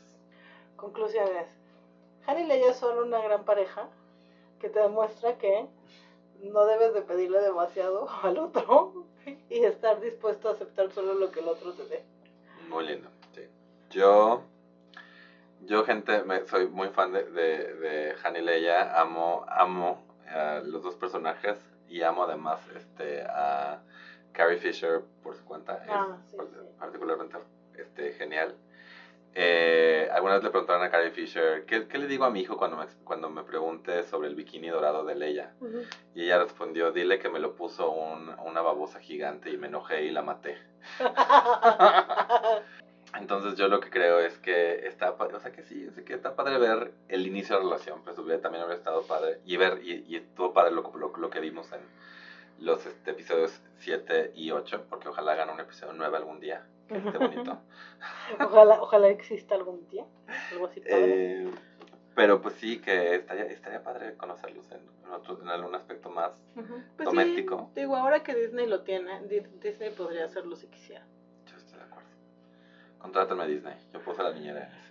Conclusiones. 0.76 1.46
Han 2.26 2.38
y 2.38 2.44
Leia 2.44 2.72
son 2.72 2.98
una 2.98 3.20
gran 3.20 3.44
pareja 3.44 3.88
que 4.60 4.68
te 4.70 4.80
demuestra 4.80 5.38
que 5.38 5.66
no 6.40 6.66
debes 6.66 6.92
de 6.94 7.02
pedirle 7.02 7.40
demasiado 7.40 8.08
al 8.22 8.38
otro 8.38 8.92
y 9.48 9.64
estar 9.64 10.00
dispuesto 10.00 10.48
a 10.48 10.52
aceptar 10.52 10.90
solo 10.92 11.14
lo 11.14 11.30
que 11.30 11.40
el 11.40 11.48
otro 11.48 11.74
te 11.74 11.86
dé. 11.86 12.02
Muy 12.68 12.84
lindo, 12.86 13.10
sí. 13.34 13.42
Yo, 13.90 14.42
yo 15.60 15.82
gente, 15.84 16.22
me, 16.22 16.44
soy 16.46 16.66
muy 16.66 16.88
fan 16.88 17.12
de, 17.12 17.24
de, 17.24 17.74
de 17.74 18.14
Han 18.22 18.36
y 18.36 18.40
Leia, 18.40 18.98
amo, 19.00 19.44
amo 19.48 20.02
a 20.28 20.60
los 20.62 20.82
dos 20.82 20.94
personajes 20.96 21.56
y 21.88 22.02
amo 22.02 22.22
además 22.24 22.60
este, 22.74 23.22
a 23.22 23.80
Carrie 24.32 24.58
Fisher 24.58 25.00
por 25.22 25.36
su 25.36 25.44
cuenta, 25.44 25.74
es 25.84 25.90
Ah, 25.90 26.16
sí, 26.30 26.36
par- 26.36 26.46
sí. 26.46 26.56
particularmente 26.78 27.36
este, 27.76 28.12
genial. 28.12 28.54
Eh, 29.34 30.08
alguna 30.12 30.34
vez 30.34 30.42
le 30.42 30.50
preguntaron 30.50 30.82
a 30.82 30.90
Carrie 30.90 31.10
Fisher, 31.12 31.64
¿qué, 31.64 31.86
qué 31.86 31.98
le 31.98 32.06
digo 32.08 32.24
a 32.24 32.30
mi 32.30 32.40
hijo 32.40 32.56
cuando 32.56 32.76
me, 32.76 32.86
cuando 33.04 33.30
me 33.30 33.44
pregunte 33.44 34.02
sobre 34.04 34.28
el 34.28 34.34
bikini 34.34 34.68
dorado 34.68 35.04
de 35.04 35.14
Leia? 35.14 35.52
Y 36.14 36.24
ella 36.24 36.38
respondió, 36.42 36.90
dile 36.90 37.18
que 37.20 37.28
me 37.28 37.38
lo 37.38 37.54
puso 37.54 37.90
un- 37.90 38.34
una 38.44 38.60
babosa 38.60 38.98
gigante 39.00 39.50
y 39.50 39.56
me 39.56 39.68
enojé 39.68 40.02
y 40.04 40.10
la 40.10 40.22
maté. 40.22 40.58
Entonces 43.18 43.56
yo 43.56 43.68
lo 43.68 43.80
que 43.80 43.90
creo 43.90 44.20
es 44.20 44.38
que 44.38 44.86
está, 44.86 45.10
o 45.12 45.40
sea 45.40 45.50
que 45.52 45.62
sí, 45.64 45.84
es 45.96 46.04
que 46.04 46.14
está 46.14 46.34
padre 46.36 46.58
ver 46.58 46.92
el 47.08 47.26
inicio 47.26 47.56
de 47.56 47.62
la 47.64 47.70
relación, 47.70 48.02
pero 48.04 48.22
hubiera- 48.22 48.40
también 48.40 48.62
hubiera 48.64 48.78
estado 48.78 49.02
padre 49.02 49.40
y 49.44 49.56
ver, 49.56 49.80
y, 49.82 50.04
y 50.08 50.16
estuvo 50.16 50.52
padre 50.52 50.70
lo, 50.72 50.90
lo, 50.96 51.16
lo 51.16 51.30
que 51.30 51.40
vimos 51.40 51.70
en 51.72 51.80
los 52.60 52.84
este, 52.86 53.10
episodios 53.12 53.60
7 53.78 54.30
y 54.34 54.50
8, 54.50 54.84
porque 54.88 55.08
ojalá 55.08 55.32
hagan 55.32 55.50
un 55.50 55.60
episodio 55.60 55.92
9 55.94 56.16
algún 56.16 56.40
día, 56.40 56.62
que 56.88 56.98
esté 56.98 57.18
bonito. 57.18 57.58
ojalá, 58.40 58.80
ojalá 58.80 59.08
exista 59.08 59.54
algún 59.54 59.86
día. 59.88 60.04
Algo 60.52 60.66
así 60.66 60.80
padre. 60.80 61.42
Eh, 61.44 61.50
pero 62.14 62.40
pues 62.40 62.54
sí, 62.56 62.78
que 62.78 63.14
estaría, 63.14 63.44
estaría 63.44 63.82
padre 63.82 64.14
conocerlos 64.16 64.70
en, 64.72 64.82
otro- 65.10 65.40
en 65.40 65.48
algún 65.48 65.74
aspecto 65.74 66.10
más. 66.10 66.32
Pues 66.96 67.06
doméstico. 67.06 67.70
Sí, 67.74 67.80
digo, 67.80 67.96
ahora 67.96 68.22
que 68.22 68.34
Disney 68.34 68.66
lo 68.66 68.82
tiene, 68.82 69.20
Di- 69.26 69.40
Disney 69.62 69.90
podría 69.90 70.24
hacerlo 70.26 70.54
si 70.56 70.66
quisiera. 70.66 71.04
Yo 71.50 71.56
estoy 71.56 71.78
de 71.78 71.84
acuerdo. 71.84 72.08
Contrátame 72.98 73.44
a 73.44 73.46
Disney, 73.46 73.74
yo 73.92 74.00
puedo 74.00 74.16
ser 74.16 74.26
la 74.26 74.32
niñera 74.32 74.66
en 74.66 74.72
ese. 74.72 74.90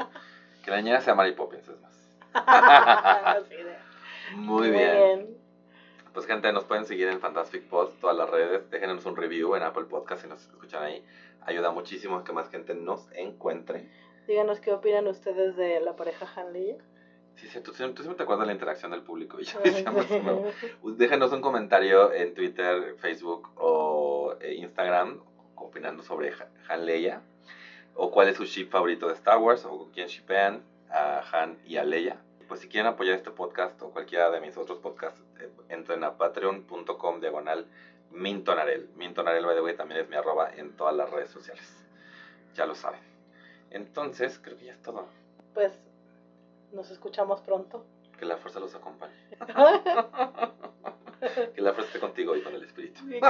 Que 0.64 0.70
la 0.70 0.76
niñera 0.78 1.00
sea 1.00 1.14
Mary 1.14 1.32
Poppins, 1.32 1.66
es 1.68 1.80
más. 1.80 1.94
Así 2.34 3.54
de- 3.54 3.78
Muy, 4.34 4.70
bien. 4.70 5.39
Pues 6.12 6.26
gente, 6.26 6.50
nos 6.52 6.64
pueden 6.64 6.84
seguir 6.86 7.08
en 7.08 7.20
Fantastic 7.20 7.62
Post, 7.68 8.00
todas 8.00 8.16
las 8.16 8.28
redes. 8.28 8.68
Déjenos 8.70 9.04
un 9.06 9.16
review 9.16 9.54
en 9.54 9.62
Apple 9.62 9.84
Podcast 9.84 10.22
si 10.22 10.28
nos 10.28 10.40
escuchan 10.40 10.82
ahí. 10.82 11.02
Ayuda 11.42 11.70
muchísimo 11.70 12.16
a 12.16 12.24
que 12.24 12.32
más 12.32 12.48
gente 12.50 12.74
nos 12.74 13.08
encuentre. 13.12 13.88
Díganos 14.26 14.60
qué 14.60 14.72
opinan 14.72 15.06
ustedes 15.06 15.56
de 15.56 15.80
la 15.80 15.94
pareja 15.96 16.26
Han 16.36 16.52
Leia. 16.52 16.76
Sí, 17.36 17.46
sí, 17.48 17.60
tú, 17.60 17.70
tú 17.70 17.76
siempre 17.76 18.14
te 18.14 18.22
acuerdas 18.24 18.40
de 18.40 18.46
la 18.46 18.52
interacción 18.52 18.90
del 18.90 19.02
público 19.02 19.38
y. 19.40 19.44
¿no? 20.24 20.42
Pues 20.82 20.98
Déjenos 20.98 21.32
un 21.32 21.40
comentario 21.40 22.12
en 22.12 22.34
Twitter, 22.34 22.96
Facebook 22.98 23.48
o 23.56 24.34
eh, 24.40 24.54
Instagram 24.54 25.20
opinando 25.54 26.02
sobre 26.02 26.32
Ha- 26.32 26.48
Han 26.68 26.86
Leia. 26.86 27.22
O 27.94 28.10
cuál 28.10 28.28
es 28.28 28.36
su 28.36 28.44
ship 28.44 28.68
favorito 28.68 29.06
de 29.06 29.14
Star 29.14 29.38
Wars 29.38 29.64
o 29.64 29.78
con 29.78 29.90
quién 29.90 30.08
shipean 30.08 30.62
a 30.90 31.22
Han 31.32 31.56
y 31.64 31.76
a 31.76 31.84
Leia. 31.84 32.16
Pues 32.50 32.60
si 32.62 32.68
quieren 32.68 32.88
apoyar 32.92 33.14
este 33.14 33.30
podcast 33.30 33.80
o 33.80 33.90
cualquiera 33.92 34.28
de 34.30 34.40
mis 34.40 34.56
otros 34.56 34.78
podcasts, 34.80 35.22
eh, 35.38 35.48
entren 35.68 36.02
a 36.02 36.18
patreon.com 36.18 37.20
diagonal 37.20 37.64
mintonarel. 38.10 38.90
Mintonarel, 38.96 39.46
by 39.46 39.54
the 39.54 39.62
way, 39.62 39.76
también 39.76 40.00
es 40.00 40.08
mi 40.08 40.16
arroba 40.16 40.52
en 40.56 40.72
todas 40.76 40.96
las 40.96 41.08
redes 41.10 41.30
sociales. 41.30 41.64
Ya 42.56 42.66
lo 42.66 42.74
saben. 42.74 42.98
Entonces, 43.70 44.40
creo 44.42 44.58
que 44.58 44.64
ya 44.64 44.72
es 44.72 44.82
todo. 44.82 45.06
Pues 45.54 45.72
nos 46.72 46.90
escuchamos 46.90 47.40
pronto. 47.40 47.84
Que 48.18 48.24
la 48.24 48.36
fuerza 48.36 48.58
los 48.58 48.74
acompañe. 48.74 49.14
Que 51.54 51.60
la 51.60 51.74
fuerza 51.74 51.88
esté 51.88 52.00
contigo 52.00 52.34
y 52.34 52.40
con 52.40 52.54
el 52.54 52.64
espíritu. 52.64 53.02
Y 53.06 53.20
que- 53.20 53.28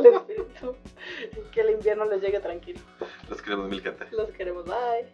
el 0.00 0.06
espíritu. 0.06 0.76
Y 1.32 1.50
que 1.52 1.60
el 1.60 1.70
invierno 1.70 2.04
les 2.04 2.20
llegue 2.20 2.40
tranquilo. 2.40 2.80
Los 3.28 3.40
queremos 3.40 3.68
mil 3.68 3.80
gente. 3.80 4.04
Los 4.10 4.30
queremos. 4.32 4.64
Bye. 4.64 5.08